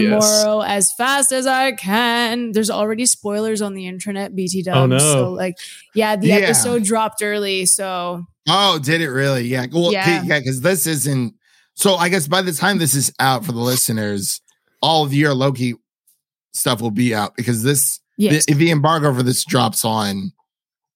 [0.45, 2.53] tomorrow as fast as I can.
[2.53, 4.77] There's already spoilers on the internet, BT dubs.
[4.77, 4.97] Oh, no.
[4.99, 5.57] So, like,
[5.93, 6.35] yeah, the Yeah.
[6.35, 7.65] episode dropped early.
[7.65, 9.43] So, Oh, did it really?
[9.43, 9.67] Yeah.
[9.71, 10.23] Well, Yeah.
[10.23, 11.35] yeah, because this isn't.
[11.75, 14.41] So I guess by the time this is out for the listeners,
[14.81, 15.75] all of your Loki
[16.53, 18.45] stuff will be out because this yes.
[18.45, 20.31] the, the embargo for this drops on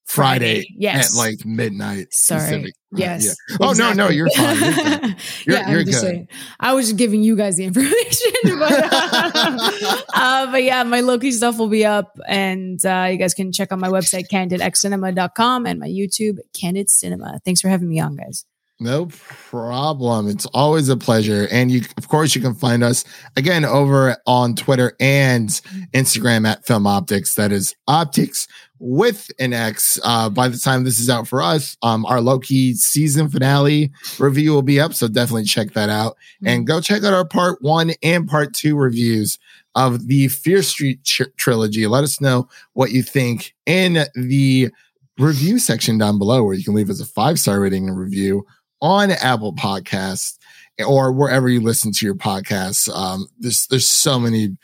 [0.05, 1.11] Friday, Yes.
[1.13, 2.13] at like midnight.
[2.13, 2.39] Sorry.
[2.41, 2.73] Pacific.
[2.95, 3.25] Yes.
[3.49, 3.57] Yeah.
[3.59, 4.55] Oh no, no, you're fine.
[4.57, 4.85] You're good.
[5.01, 5.15] You're-
[5.47, 5.93] yeah, you're good.
[5.95, 6.27] saying.
[6.59, 8.89] I was just giving you guys the information, but,
[10.13, 13.71] uh, but yeah, my Loki stuff will be up, and uh, you guys can check
[13.71, 17.39] out my website candidxcinema.com and my YouTube Candid Cinema.
[17.43, 18.45] Thanks for having me on, guys.
[18.79, 20.27] No problem.
[20.27, 21.47] It's always a pleasure.
[21.49, 23.05] And you, of course, you can find us
[23.37, 25.47] again over on Twitter and
[25.93, 27.35] Instagram at Film Optix.
[27.35, 28.49] That is optics
[28.79, 29.97] with an X.
[30.03, 34.51] Uh, by the time this is out for us, um, our Loki season finale review
[34.51, 34.93] will be up.
[34.93, 38.75] So definitely check that out and go check out our part one and part two
[38.75, 39.39] reviews
[39.75, 41.87] of the Fear Street tr- trilogy.
[41.87, 44.69] Let us know what you think in the
[45.17, 48.45] review section down below where you can leave us a five star rating and review
[48.85, 50.37] on Apple Podcasts
[50.85, 52.87] or wherever you listen to your podcasts.
[52.95, 54.55] Um, there's there's so many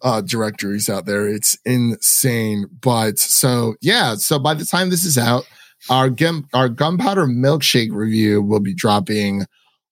[0.00, 1.28] uh, directories out there.
[1.28, 2.64] It's insane.
[2.80, 5.44] But so yeah, so by the time this is out,
[5.90, 9.44] our gun our gunpowder milkshake review will be dropping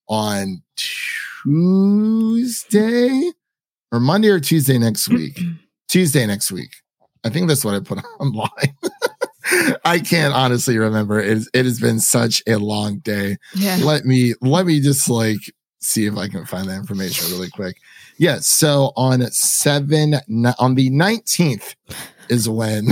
[0.09, 0.63] on
[1.45, 3.33] Tuesday
[3.93, 5.39] or Monday or Tuesday next week.
[5.89, 6.71] Tuesday next week.
[7.23, 8.49] I think that's what I put online.
[9.85, 11.21] I can't honestly remember.
[11.21, 13.79] It, it has been such a long day Yeah.
[13.83, 15.39] let me let me just like
[15.81, 17.77] see if I can find that information really quick.
[18.17, 20.15] Yes, so on seven
[20.59, 21.75] on the nineteenth
[22.29, 22.89] is when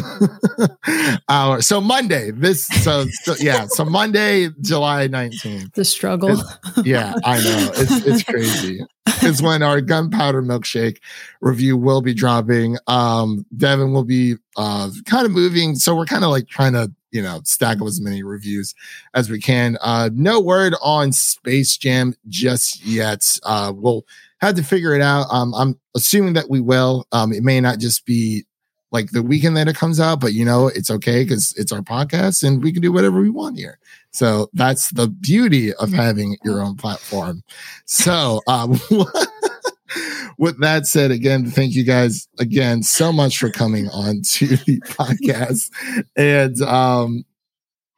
[1.28, 6.42] our so Monday this so, so yeah so Monday July nineteenth The struggle.
[6.84, 8.80] yeah I know it's it's crazy
[9.22, 10.98] is when our gunpowder milkshake
[11.40, 12.76] review will be dropping.
[12.86, 16.92] Um, Devin will be uh kind of moving, so we're kind of like trying to
[17.10, 18.74] you know stack up as many reviews
[19.14, 19.76] as we can.
[19.80, 23.26] Uh, no word on Space Jam just yet.
[23.44, 24.04] Uh, we'll
[24.40, 25.26] have to figure it out.
[25.30, 27.06] Um, I'm assuming that we will.
[27.12, 28.44] Um, it may not just be
[28.92, 31.80] like the weekend that it comes out, but you know, it's okay because it's our
[31.80, 33.78] podcast and we can do whatever we want here.
[34.12, 37.42] So that's the beauty of having your own platform.
[37.86, 38.78] So, um,
[40.38, 44.80] with that said, again, thank you guys again so much for coming on to the
[44.86, 45.70] podcast.
[46.14, 47.24] And um,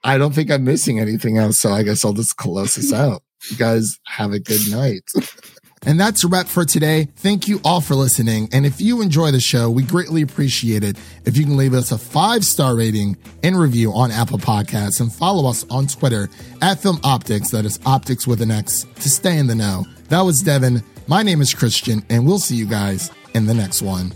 [0.05, 1.59] I don't think I'm missing anything else.
[1.59, 3.23] So I guess I'll just close this out.
[3.51, 5.03] You guys have a good night.
[5.87, 7.09] And that's a wrap for today.
[7.17, 8.49] Thank you all for listening.
[8.53, 11.93] And if you enjoy the show, we greatly appreciate it if you can leave us
[11.93, 16.29] a five star rating and review on Apple Podcasts and follow us on Twitter
[16.63, 17.51] at Film Optix.
[17.51, 19.85] That is optics with an X to stay in the know.
[20.09, 20.83] That was Devin.
[21.07, 24.15] My name is Christian, and we'll see you guys in the next one.